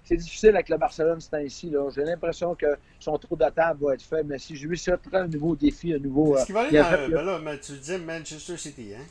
C'est 0.03 0.17
difficile 0.17 0.51
avec 0.51 0.69
le 0.69 0.77
Barcelone 0.79 1.21
ce 1.21 1.31
temps-ci. 1.31 1.71
là. 1.71 1.89
J'ai 1.95 2.03
l'impression 2.05 2.57
que 2.57 2.67
son 2.99 3.19
tour 3.19 3.37
de 3.37 3.49
table 3.51 3.85
va 3.85 3.95
être 3.95 4.03
fait. 4.03 4.25
Mais 4.25 4.39
si 4.39 4.57
je 4.57 4.67
lui 4.67 4.77
souhaiterais 4.77 5.19
un 5.19 5.29
nouveau 5.29 5.55
défi, 5.55 5.95
un 5.95 5.99
nouveau. 5.99 6.35
euh, 6.35 6.39
Est-ce 6.39 6.47
qu'il 6.47 6.55
va 6.57 6.61
aller 6.63 6.79
dans. 6.79 7.17
Ben 7.17 7.23
là, 7.25 7.39
mais 7.41 7.61
tu 7.61 7.73
disais 7.73 7.99
Manchester 7.99 8.57
City, 8.57 8.93
hein? 8.97 9.03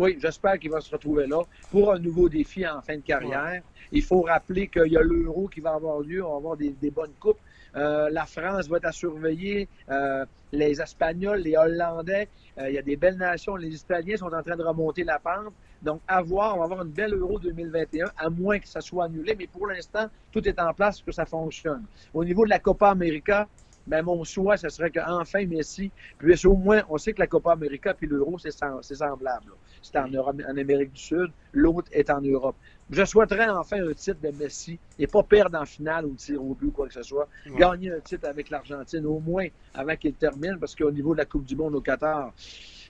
Oui, 0.00 0.16
j'espère 0.18 0.58
qu'il 0.58 0.70
va 0.70 0.80
se 0.80 0.90
retrouver 0.90 1.26
là 1.26 1.42
pour 1.70 1.92
un 1.92 1.98
nouveau 1.98 2.26
défi 2.26 2.66
en 2.66 2.80
fin 2.80 2.96
de 2.96 3.02
carrière. 3.02 3.60
Il 3.92 4.02
faut 4.02 4.22
rappeler 4.22 4.66
qu'il 4.68 4.86
y 4.86 4.96
a 4.96 5.02
l'euro 5.02 5.46
qui 5.46 5.60
va 5.60 5.74
avoir 5.74 6.00
lieu, 6.00 6.24
on 6.24 6.30
va 6.30 6.36
avoir 6.36 6.56
des, 6.56 6.70
des 6.70 6.90
bonnes 6.90 7.12
coupes. 7.20 7.38
Euh, 7.76 8.08
la 8.10 8.24
France 8.24 8.66
va 8.68 8.78
être 8.78 8.86
à 8.86 8.92
surveiller, 8.92 9.68
euh, 9.90 10.24
les 10.52 10.80
Espagnols, 10.80 11.40
les 11.40 11.54
Hollandais, 11.54 12.28
euh, 12.58 12.70
il 12.70 12.76
y 12.76 12.78
a 12.78 12.82
des 12.82 12.96
belles 12.96 13.18
nations. 13.18 13.56
Les 13.56 13.74
Italiens 13.74 14.16
sont 14.16 14.32
en 14.32 14.42
train 14.42 14.56
de 14.56 14.62
remonter 14.62 15.04
la 15.04 15.18
pente. 15.18 15.52
Donc, 15.82 16.00
à 16.08 16.22
voir, 16.22 16.56
on 16.56 16.60
va 16.60 16.64
avoir 16.64 16.82
une 16.82 16.92
belle 16.92 17.12
Euro 17.12 17.38
2021, 17.38 18.06
à 18.16 18.30
moins 18.30 18.58
que 18.58 18.68
ça 18.68 18.80
soit 18.80 19.04
annulé. 19.04 19.34
Mais 19.38 19.46
pour 19.46 19.66
l'instant, 19.66 20.08
tout 20.32 20.46
est 20.48 20.58
en 20.58 20.72
place 20.72 21.00
pour 21.00 21.06
que 21.06 21.12
ça 21.12 21.26
fonctionne. 21.26 21.84
Au 22.14 22.24
niveau 22.24 22.44
de 22.44 22.50
la 22.50 22.58
Copa 22.58 22.88
América, 22.88 23.48
ben, 23.90 24.02
mon 24.02 24.22
souhait, 24.24 24.56
ce 24.56 24.68
serait 24.68 24.90
qu'enfin 24.90 25.44
Messi 25.46 25.90
puisse 26.18 26.44
au 26.44 26.54
moins, 26.54 26.82
on 26.88 26.96
sait 26.96 27.12
que 27.12 27.20
la 27.20 27.26
Copa 27.26 27.52
América 27.52 27.92
puis 27.92 28.06
l'Euro, 28.06 28.38
c'est 28.38 28.50
sem- 28.52 28.78
c'est 28.82 28.94
semblable. 28.94 29.46
là. 29.48 29.52
C'est 29.82 29.98
en, 29.98 30.08
Europe- 30.08 30.40
en 30.48 30.56
Amérique 30.56 30.92
du 30.92 31.00
Sud, 31.00 31.30
l'autre 31.52 31.88
est 31.92 32.08
en 32.10 32.20
Europe. 32.20 32.54
Je 32.90 33.04
souhaiterais 33.04 33.48
enfin 33.48 33.78
un 33.88 33.92
titre 33.94 34.20
de 34.22 34.30
Messi 34.36 34.78
et 34.98 35.06
pas 35.06 35.22
perdre 35.22 35.58
en 35.58 35.64
finale 35.64 36.06
ou 36.06 36.14
tir 36.14 36.42
au 36.42 36.54
but 36.54 36.66
ou 36.66 36.70
quoi 36.70 36.86
que 36.88 36.94
ce 36.94 37.02
soit. 37.02 37.28
Ouais. 37.46 37.56
Gagner 37.58 37.90
un 37.92 38.00
titre 38.00 38.28
avec 38.28 38.50
l'Argentine 38.50 39.06
au 39.06 39.18
moins 39.20 39.46
avant 39.74 39.96
qu'il 39.96 40.14
termine 40.14 40.56
parce 40.58 40.74
qu'au 40.76 40.90
niveau 40.90 41.12
de 41.14 41.18
la 41.18 41.24
Coupe 41.24 41.44
du 41.44 41.56
Monde 41.56 41.74
au 41.76 41.80
Qatar, 41.80 42.32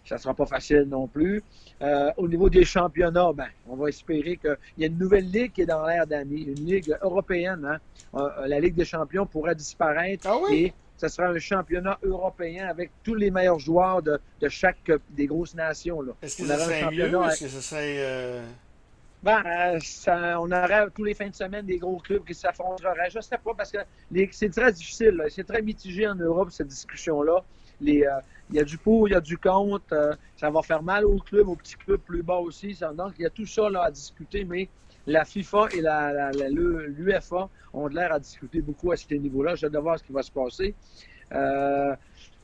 ça 0.05 0.17
sera 0.19 0.33
pas 0.35 0.47
facile 0.47 0.87
non 0.89 1.07
plus. 1.07 1.43
Euh, 1.83 2.11
au 2.17 2.27
niveau 2.27 2.49
des 2.49 2.65
championnats, 2.65 3.33
ben, 3.35 3.49
on 3.69 3.77
va 3.77 3.89
espérer 3.89 4.37
qu'il 4.39 4.57
y 4.79 4.85
a 4.85 4.87
une 4.87 4.99
nouvelle 4.99 5.31
ligue 5.31 5.53
qui 5.53 5.61
est 5.63 5.67
dans 5.67 5.85
l'air 5.87 6.07
d'année, 6.07 6.41
une 6.41 6.65
ligue 6.67 6.97
européenne. 7.03 7.65
Hein. 7.65 7.79
Euh, 8.15 8.47
la 8.47 8.59
Ligue 8.59 8.75
des 8.75 8.85
champions 8.87 9.27
pourrait 9.27 9.55
disparaître 9.55 10.27
Ah 10.29 10.39
oui? 10.49 10.57
et 10.57 10.73
ce 11.01 11.09
sera 11.09 11.29
un 11.29 11.39
championnat 11.39 11.99
européen 12.03 12.67
avec 12.69 12.91
tous 13.03 13.15
les 13.15 13.31
meilleurs 13.31 13.59
joueurs 13.59 14.03
de, 14.03 14.21
de 14.41 14.49
chaque 14.49 14.91
des 15.11 15.27
grosses 15.27 15.55
nations. 15.55 16.03
Est-ce 16.21 16.37
que 16.43 16.47
championnat 16.47 17.29
Est-ce 17.29 17.45
que 17.45 17.49
ce 17.49 17.61
serait. 17.63 17.97
euh, 17.99 18.45
Ben, 19.23 19.43
euh, 19.47 19.79
ça- 19.83 20.39
on 20.41 20.51
aurait 20.51 20.89
tous 20.95 21.05
les 21.05 21.15
fins 21.15 21.29
de 21.29 21.35
semaine 21.35 21.65
des 21.65 21.79
gros 21.79 21.97
clubs 21.99 22.25
qui 22.25 22.35
s'affronteraient. 22.35 23.11
Je 23.11 23.21
sais 23.21 23.39
pas, 23.43 23.53
parce 23.57 23.73
que 23.73 23.79
c'est 24.33 24.51
très 24.51 24.73
difficile. 24.73 25.23
C'est 25.31 25.47
très 25.47 25.63
mitigé 25.63 26.07
en 26.07 26.15
Europe, 26.15 26.51
cette 26.51 26.69
discussion-là. 26.69 27.43
Les, 27.81 28.03
euh, 28.05 28.11
Il 28.51 28.57
y 28.57 28.61
a 28.61 28.65
du 28.65 28.77
pour, 28.79 29.09
il 29.09 29.13
y 29.13 29.15
a 29.15 29.21
du 29.21 29.39
contre. 29.39 30.19
ça 30.37 30.51
va 30.51 30.61
faire 30.63 30.83
mal 30.83 31.05
aux 31.07 31.19
clubs, 31.21 31.49
aux 31.49 31.55
petits 31.57 31.77
clubs 31.77 32.01
plus 32.01 32.23
bas 32.23 32.39
aussi. 32.39 32.75
Ça- 32.75 32.93
donc, 32.93 33.13
il 33.19 33.23
y 33.23 33.27
a 33.27 33.31
tout 33.31 33.47
ça 33.47 33.71
là, 33.71 33.85
à 33.85 33.91
discuter, 33.91 34.45
mais 34.45 34.69
la 35.07 35.25
FIFA 35.25 35.69
et 35.77 35.81
la, 35.81 36.31
l'UFA 36.33 37.49
ont 37.73 37.89
de 37.89 37.95
l'air 37.95 38.13
à 38.13 38.19
discuter 38.19 38.61
beaucoup 38.61 38.93
à 38.93 38.97
ce 38.97 39.13
niveau-là. 39.15 39.55
J'ai 39.55 39.67
hâte 39.67 39.73
de 39.73 39.79
voir 39.79 39.99
ce 39.99 40.05
qui 40.05 40.13
va 40.13 40.23
se 40.23 40.31
passer. 40.31 40.75
Euh, 41.33 41.95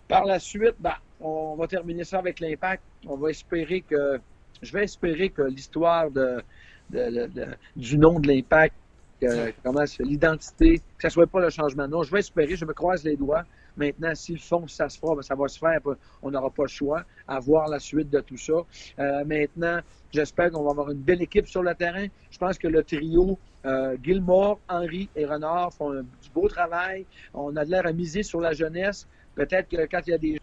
par 0.08 0.24
la 0.24 0.38
suite, 0.38 0.74
ben, 0.78 0.94
on 1.20 1.56
va 1.56 1.66
terminer 1.66 2.04
ça 2.04 2.18
avec 2.18 2.40
l'impact. 2.40 2.82
On 3.06 3.16
va 3.16 3.30
espérer 3.30 3.80
que, 3.82 4.20
je 4.62 4.72
vais 4.72 4.84
espérer 4.84 5.30
que 5.30 5.42
l'histoire 5.42 6.10
de, 6.10 6.42
de- 6.90 7.10
de- 7.10 7.26
de- 7.26 7.46
du 7.74 7.98
nom 7.98 8.20
de 8.20 8.28
l'impact, 8.28 8.74
que- 9.20 9.52
comment 9.64 9.84
l'identité, 10.00 10.78
que 10.78 11.02
ça 11.02 11.10
soit 11.10 11.26
pas 11.26 11.40
le 11.40 11.50
changement 11.50 11.86
de 11.86 11.92
nom. 11.92 12.02
Je 12.02 12.12
vais 12.12 12.20
espérer, 12.20 12.54
je 12.56 12.64
me 12.64 12.72
croise 12.74 13.02
les 13.04 13.16
doigts. 13.16 13.44
Maintenant, 13.76 14.14
s'ils 14.14 14.40
font, 14.40 14.66
ça 14.66 14.88
se 14.88 14.98
fera, 14.98 15.14
ben, 15.14 15.22
ça 15.22 15.34
va 15.34 15.48
se 15.48 15.58
faire. 15.58 15.80
On 16.22 16.30
n'aura 16.30 16.50
pas 16.50 16.64
le 16.64 16.68
choix 16.68 17.04
à 17.28 17.38
voir 17.40 17.68
la 17.68 17.78
suite 17.78 18.10
de 18.10 18.20
tout 18.20 18.36
ça. 18.36 18.54
Euh, 18.98 19.24
maintenant, 19.24 19.80
j'espère 20.10 20.50
qu'on 20.50 20.62
va 20.62 20.70
avoir 20.70 20.90
une 20.90 21.02
belle 21.02 21.22
équipe 21.22 21.46
sur 21.46 21.62
le 21.62 21.74
terrain. 21.74 22.06
Je 22.30 22.38
pense 22.38 22.58
que 22.58 22.68
le 22.68 22.82
trio 22.82 23.38
euh, 23.66 23.96
Gilmore, 24.02 24.60
Henry 24.68 25.08
et 25.16 25.26
Renard 25.26 25.74
font 25.74 25.92
un, 25.92 26.02
du 26.02 26.30
beau 26.34 26.48
travail. 26.48 27.04
On 27.34 27.54
a 27.56 27.64
de 27.64 27.70
l'air 27.70 27.86
à 27.86 27.92
miser 27.92 28.22
sur 28.22 28.40
la 28.40 28.52
jeunesse. 28.52 29.06
Peut-être 29.34 29.68
que 29.68 29.86
quand 29.86 30.00
il 30.06 30.10
y 30.10 30.14
a 30.14 30.18
des 30.18 30.40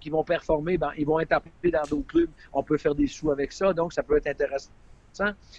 qui 0.00 0.08
vont 0.08 0.24
performer, 0.24 0.78
ben, 0.78 0.90
ils 0.96 1.04
vont 1.04 1.20
être 1.20 1.32
appelés 1.32 1.70
dans 1.70 1.82
d'autres 1.82 2.06
clubs. 2.06 2.30
On 2.52 2.62
peut 2.62 2.78
faire 2.78 2.94
des 2.94 3.06
sous 3.06 3.30
avec 3.30 3.52
ça, 3.52 3.74
donc 3.74 3.92
ça 3.92 4.02
peut 4.02 4.16
être 4.16 4.26
intéressant. 4.26 4.70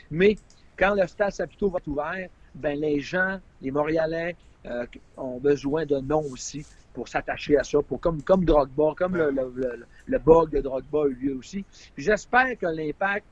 Mais 0.09 0.35
quand 0.77 0.95
le 0.95 1.05
stade 1.05 1.31
Saputo 1.31 1.69
va 1.69 1.77
être 1.77 1.87
ouvert, 1.87 2.29
ben, 2.55 2.79
les 2.79 2.99
gens, 2.99 3.39
les 3.61 3.69
Montréalais, 3.69 4.35
euh, 4.65 4.85
ont 5.17 5.39
besoin 5.39 5.85
de 5.85 5.97
noms 5.97 6.23
aussi 6.31 6.65
pour 6.93 7.07
s'attacher 7.07 7.57
à 7.57 7.63
ça, 7.63 7.79
pour 7.81 7.99
comme, 7.99 8.21
comme 8.21 8.45
Drogba, 8.45 8.93
comme 8.95 9.15
le, 9.15 9.31
le, 9.31 9.51
le, 9.55 9.85
le 10.05 10.19
bug 10.19 10.49
de 10.51 10.61
Drogba 10.61 11.03
a 11.03 11.07
eu 11.07 11.13
lieu 11.15 11.35
aussi. 11.35 11.65
J'espère 11.97 12.57
que 12.57 12.67
l'impact 12.67 13.25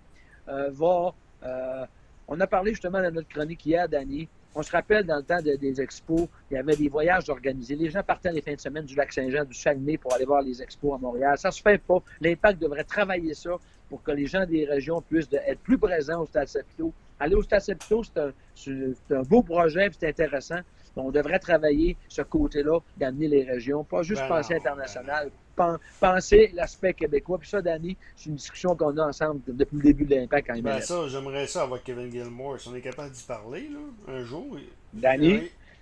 euh, 0.47 0.69
va. 0.71 1.13
euh, 1.43 1.85
on 2.27 2.39
a 2.39 2.47
parlé 2.47 2.71
justement 2.71 3.01
dans 3.01 3.11
notre 3.11 3.27
chronique 3.29 3.65
hier, 3.65 3.87
Danny. 3.87 4.27
On 4.53 4.61
se 4.63 4.71
rappelle 4.71 5.05
dans 5.05 5.17
le 5.17 5.23
temps 5.23 5.41
de- 5.41 5.55
des 5.55 5.79
expos, 5.81 6.27
il 6.49 6.55
y 6.55 6.57
avait 6.57 6.75
des 6.75 6.89
voyages 6.89 7.29
organisés. 7.29 7.75
Les 7.75 7.89
gens 7.89 8.03
partaient 8.03 8.31
les 8.33 8.41
fins 8.41 8.53
de 8.53 8.59
semaine 8.59 8.83
du 8.85 8.95
lac 8.95 9.11
Saint-Jean, 9.13 9.45
du 9.45 9.53
Saguenay 9.53 9.97
pour 9.97 10.13
aller 10.13 10.25
voir 10.25 10.41
les 10.41 10.61
expos 10.61 10.95
à 10.95 10.97
Montréal. 10.97 11.37
Ça 11.37 11.51
se 11.51 11.61
fait 11.61 11.77
pas. 11.77 11.99
L'impact 12.19 12.61
devrait 12.61 12.83
travailler 12.83 13.33
ça 13.33 13.51
pour 13.89 14.03
que 14.03 14.11
les 14.11 14.25
gens 14.27 14.45
des 14.45 14.65
régions 14.65 15.01
puissent 15.01 15.29
être 15.33 15.59
plus 15.59 15.77
présents 15.77 16.21
au 16.21 16.25
Stade 16.25 16.47
Saputo. 16.47 16.91
Aller 17.19 17.35
au 17.35 17.43
Stade 17.43 17.61
Saputo, 17.61 18.03
c'est 18.03 18.17
un, 18.19 19.17
un 19.17 19.21
beau 19.23 19.41
projet, 19.41 19.89
c'est 19.97 20.09
intéressant. 20.09 20.59
On 20.95 21.11
devrait 21.11 21.39
travailler 21.39 21.97
ce 22.09 22.21
côté-là, 22.21 22.79
d'amener 22.97 23.27
les 23.27 23.43
régions, 23.43 23.83
pas 23.83 24.03
juste 24.03 24.21
Ben 24.21 24.27
penser 24.27 24.53
non, 24.55 24.59
international, 24.59 25.31
pen- 25.55 25.77
penser 25.99 26.51
l'aspect 26.53 26.93
québécois. 26.93 27.37
Puis 27.37 27.49
ça, 27.49 27.61
Danny, 27.61 27.97
c'est 28.15 28.29
une 28.29 28.35
discussion 28.35 28.75
qu'on 28.75 28.97
a 28.97 29.07
ensemble 29.07 29.41
depuis 29.47 29.77
le 29.77 29.83
début 29.83 30.05
de 30.05 30.15
l'impact 30.15 30.49
en 30.49 30.59
Ben 30.59 30.81
ça, 30.81 31.07
j'aimerais 31.07 31.47
ça 31.47 31.63
avec 31.63 31.83
Kevin 31.83 32.11
Gilmore. 32.11 32.59
Si 32.59 32.67
on 32.67 32.75
est 32.75 32.81
capable 32.81 33.11
d'y 33.11 33.23
parler, 33.23 33.69
là, 33.69 33.79
un 34.13 34.23
jour. 34.23 34.57
Danny? 34.93 35.33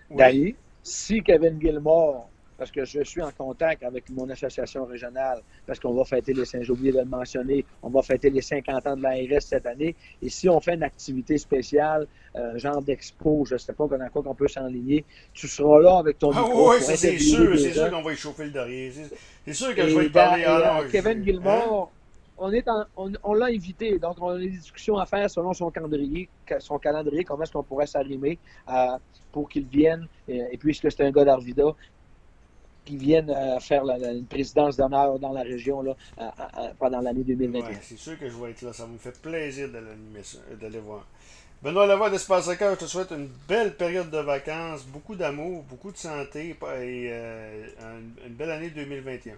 Oui. 0.10 0.17
Danny, 0.17 0.56
si 0.84 1.22
Kevin 1.24 1.60
Gilmore, 1.60 2.30
parce 2.60 2.72
que 2.72 2.84
je 2.84 3.02
suis 3.06 3.22
en 3.22 3.32
contact 3.32 3.84
avec 3.84 4.10
mon 4.10 4.30
association 4.30 4.84
régionale, 4.84 5.41
parce 5.65 5.80
qu'on 5.80 5.93
va 5.93 6.04
fêter 6.04 6.34
les 6.34 6.43
j'ai 6.45 6.72
oublié 6.72 6.91
de 6.91 6.98
le 7.00 7.06
mentionner, 7.06 7.63
on 7.82 7.89
va 7.89 8.02
fêter 8.02 8.30
les 8.30 8.41
50 8.41 8.86
ans 8.86 8.98
de 8.98 9.02
l'ARS 9.02 9.41
cette 9.41 9.65
année, 9.65 9.95
et 10.22 10.30
si 10.30 10.50
on 10.50 10.60
fait 10.60 10.74
une 10.76 10.84
activité 10.84 11.38
spéciale, 11.38 12.06
euh, 12.36 12.58
genre 12.58 12.82
d'expo, 12.82 13.45
je 13.48 13.54
ne 13.54 13.60
sais 13.60 13.72
pas 13.74 13.88
dans 13.88 14.10
quoi 14.10 14.22
qu'on 14.22 14.36
peut 14.36 14.50
s'enligner, 14.50 15.06
tu 15.34 15.48
seras 15.48 15.80
là 15.80 16.00
avec 16.00 16.19
ton 16.19 16.32
Ah 16.34 16.41
micro 16.41 16.72
oui, 16.72 16.78
c'est 16.82 17.17
sûr, 17.17 17.58
c'est 17.58 17.72
sûr 17.72 17.89
qu'on 17.89 18.02
va 18.02 18.12
échauffer 18.12 18.43
le 18.45 18.52
derrière. 18.52 18.91
C'est- 19.45 19.54
sûr 19.54 19.74
que 19.74 19.82
Et 19.82 19.89
je 19.89 19.98
vais 19.98 20.06
y 20.06 20.10
dans- 20.10 20.13
parler. 20.19 20.41
et, 20.41 20.45
Ah 20.45 20.82
euh, 20.82 20.89
Kevin 20.91 21.24
Gilmore, 21.24 21.91
on, 22.38 22.52
est 22.52 22.65
on, 23.24 23.34
l'a 23.34 23.45
invité, 23.48 23.98
donc 24.00 24.17
on 24.22 24.30
a 24.30 24.38
des 24.38 24.50
discussions 24.50 24.98
à 24.98 25.06
faire 25.06 25.30
selon 25.30 25.54
son 25.54 25.72
calendrier, 25.72 26.30
son 26.60 26.78
calendrier 26.78 27.24
comment 27.24 27.43
est-ce 27.43 27.52
qu'on 27.54 27.63
pourrait 27.63 27.88
s'arrimer 27.88 28.38
euh, 28.69 28.98
pour 29.32 29.48
qu'il 29.50 29.65
vienne, 29.65 30.08
et, 30.28 30.58
puisque 30.58 30.91
c'est 30.91 31.04
un 31.06 31.12
gars 31.12 31.26
d'Arvida, 31.26 31.74
qu'il 32.89 32.97
vienne 32.99 33.30
euh, 33.30 33.60
faire 33.60 33.84
la, 33.84 33.97
une 34.12 34.25
présidence 34.25 34.75
d'honneur 34.78 35.19
dans 35.19 35.32
la 35.32 35.43
région 35.43 35.82
là, 35.82 35.95
pendant 36.80 36.99
l'année 37.02 37.23
2021. 37.23 37.80
c'est 37.82 37.97
sûr 37.97 38.17
que 38.17 38.30
je 38.30 38.36
vais 38.36 38.52
être 38.52 38.62
là, 38.63 38.73
ça 38.73 38.88
me 38.88 38.97
fait 38.97 39.19
plaisir 39.21 39.69
d'aller 40.60 40.80
voir. 40.80 41.06
Benoît 41.62 41.86
Lavoie 41.86 42.10
d'Espace 42.10 42.49
je 42.49 42.75
te 42.75 42.86
souhaite 42.86 43.12
une 43.12 43.28
belle 43.47 43.75
période 43.75 44.10
de 44.10 44.17
vacances, 44.19 44.86
beaucoup 44.86 45.15
d'amour, 45.15 45.63
beaucoup 45.63 45.91
de 45.91 45.97
santé 45.97 46.49
et 46.52 46.58
euh, 46.63 47.67
une 48.25 48.34
belle 48.34 48.52
année 48.52 48.69
2021. 48.69 49.34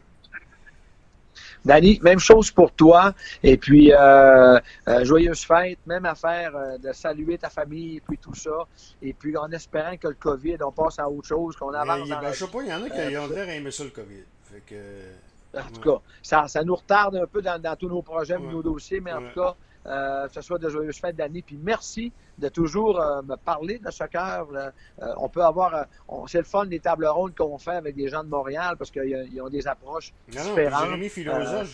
Danny, 1.64 2.00
même 2.02 2.20
chose 2.20 2.52
pour 2.52 2.72
toi. 2.72 3.14
Et 3.44 3.58
puis, 3.58 3.94
euh, 3.94 4.60
euh, 4.88 5.06
joyeuse 5.06 5.44
fête, 5.44 5.80
même 5.86 6.06
affaire 6.06 6.56
euh, 6.56 6.78
de 6.78 6.92
saluer 6.92 7.38
ta 7.38 7.50
famille 7.50 7.98
et 7.98 8.02
puis 8.02 8.18
tout 8.18 8.34
ça. 8.34 8.68
Et 9.02 9.14
puis, 9.14 9.36
en 9.38 9.52
espérant 9.52 9.96
que 9.98 10.08
le 10.08 10.16
COVID, 10.16 10.58
on 10.66 10.72
passe 10.72 11.00
à 11.00 11.10
autre 11.10 11.28
chose, 11.28 11.56
qu'on 11.56 11.74
avance. 11.74 12.10
Ben, 12.10 12.20
je 12.32 12.46
sais 12.46 12.48
pas, 12.48 12.62
il 12.62 12.70
y 12.70 12.74
en 12.74 12.84
a 12.84 12.90
qui 12.90 13.18
ont 13.18 13.28
l'air 13.28 13.50
aimer 13.50 13.72
ça, 13.72 13.84
le 13.84 13.92
COVID. 13.92 14.24
Fait 14.44 14.64
que, 14.66 15.60
en 15.60 15.72
tout 15.72 15.82
cas, 15.82 16.02
ça, 16.22 16.48
ça, 16.48 16.64
nous 16.64 16.76
retarde 16.76 17.16
un 17.16 17.28
peu 17.28 17.42
dans, 17.42 17.76
tous 17.78 17.90
nos 17.90 18.02
projets, 18.02 18.38
nos 18.38 18.64
dossiers, 18.64 19.00
mais 19.00 19.14
en 19.14 19.22
tout 19.22 19.40
cas, 19.40 19.56
euh, 19.88 20.28
que 20.28 20.34
ce 20.34 20.42
soit 20.42 20.60
de 20.60 20.70
joyeuses 20.70 21.00
fêtes 21.00 21.16
d'année. 21.16 21.42
Puis 21.42 21.60
merci 21.62 22.12
de 22.38 22.50
toujours 22.50 23.00
euh, 23.00 23.22
me 23.24 23.36
parler 23.36 23.80
de 23.80 23.90
soccer. 23.90 24.48
Euh, 24.54 24.70
on 25.18 25.30
peut 25.30 25.44
avoir, 25.44 25.86
c'est 26.28 26.40
le 26.40 26.44
fun 26.44 26.66
des 26.66 26.80
tables 26.80 27.06
rondes 27.08 27.36
qu'on 27.36 27.58
fait 27.58 27.72
avec 27.72 27.96
des 27.96 28.08
gens 28.08 28.24
de 28.24 28.30
Montréal 28.30 28.76
parce 28.78 28.92
qu'ils 28.92 29.42
ont 29.42 29.50
des 29.50 29.68
approches 29.68 30.14
non, 30.34 30.44
différentes. 30.44 30.86
Jérémy 30.86 31.10
Filosa, 31.10 31.66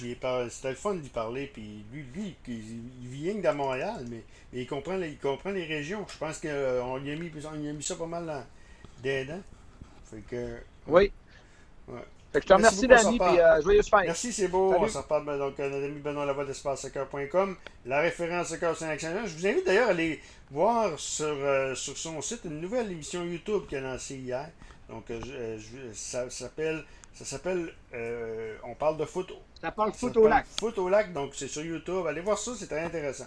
c'était 0.50 0.70
le 0.70 0.76
fun 0.76 0.96
d'y 0.96 1.10
parler. 1.10 1.48
Puis 1.48 1.86
lui, 1.91 2.06
lui 2.13 2.36
il, 2.48 3.08
vient 3.08 3.36
de 3.36 3.56
Montréal, 3.56 4.06
mais, 4.10 4.24
il, 4.54 4.67
comprend 4.67 4.96
les, 4.96 5.10
il 5.10 5.17
comprend 5.17 5.52
les 5.52 5.65
régions. 5.65 6.06
Je 6.08 6.17
pense 6.17 6.39
qu'on 6.39 6.98
lui 6.98 7.12
a 7.12 7.15
mis, 7.15 7.32
a 7.46 7.74
mis 7.74 7.84
ça 7.84 7.96
pas 7.96 8.08
mal 8.08 8.46
d'aidant. 9.04 9.41
Fait 10.06 10.22
que. 10.22 10.58
Oui. 10.88 11.12
Ouais 11.89 12.04
je 12.41 12.47
te 12.47 12.54
remercie, 12.54 12.88
Danny, 12.88 13.19
puis 13.19 13.39
euh, 13.39 13.62
joyeuse 13.62 13.89
fête. 13.89 14.06
Merci, 14.06 14.34
c'est 14.34 14.47
beau. 14.47 14.73
On 14.78 14.88
se 14.88 14.97
reparle 14.97 15.26
donc, 15.38 15.58
notre 15.58 15.86
ami 15.86 16.00
Benoît 16.00 16.26
Lavoie 16.26 16.45
d'EspaceSoccer.com, 16.45 17.56
la 17.86 18.00
référence 18.00 18.47
Soccer 18.47 18.76
Saint-Excellent. 18.76 19.26
Je 19.26 19.36
vous 19.36 19.47
invite 19.47 19.65
d'ailleurs 19.65 19.88
à 19.88 19.91
aller 19.91 20.21
voir 20.52 21.00
sur, 21.00 21.26
euh, 21.28 21.76
sur 21.76 21.97
son 21.97 22.21
site 22.21 22.41
une 22.45 22.62
nouvelle 22.62 22.91
émission 22.91 23.23
YouTube 23.23 23.63
qu'il 23.67 23.78
a 23.80 23.82
lancée 23.82 24.15
hier. 24.15 24.50
Donc, 24.89 25.10
euh, 25.10 25.58
je, 25.58 25.93
ça, 25.93 26.30
s'appelle. 26.30 26.84
Ça 27.13 27.26
s'appelle. 27.26 27.73
on 28.63 28.76
parle 28.76 28.97
de 28.97 29.06
photo. 29.06 29.36
Ça 29.62 29.71
parle 29.71 29.91
photo 29.93 30.28
lac. 30.28 30.45
Photo 30.60 30.88
lac, 30.88 31.13
donc 31.13 31.32
c'est 31.36 31.47
sur 31.47 31.63
YouTube. 31.63 32.06
Allez 32.08 32.21
voir 32.21 32.38
ça, 32.38 32.52
c'est 32.58 32.67
très 32.67 32.84
intéressant. 32.84 33.26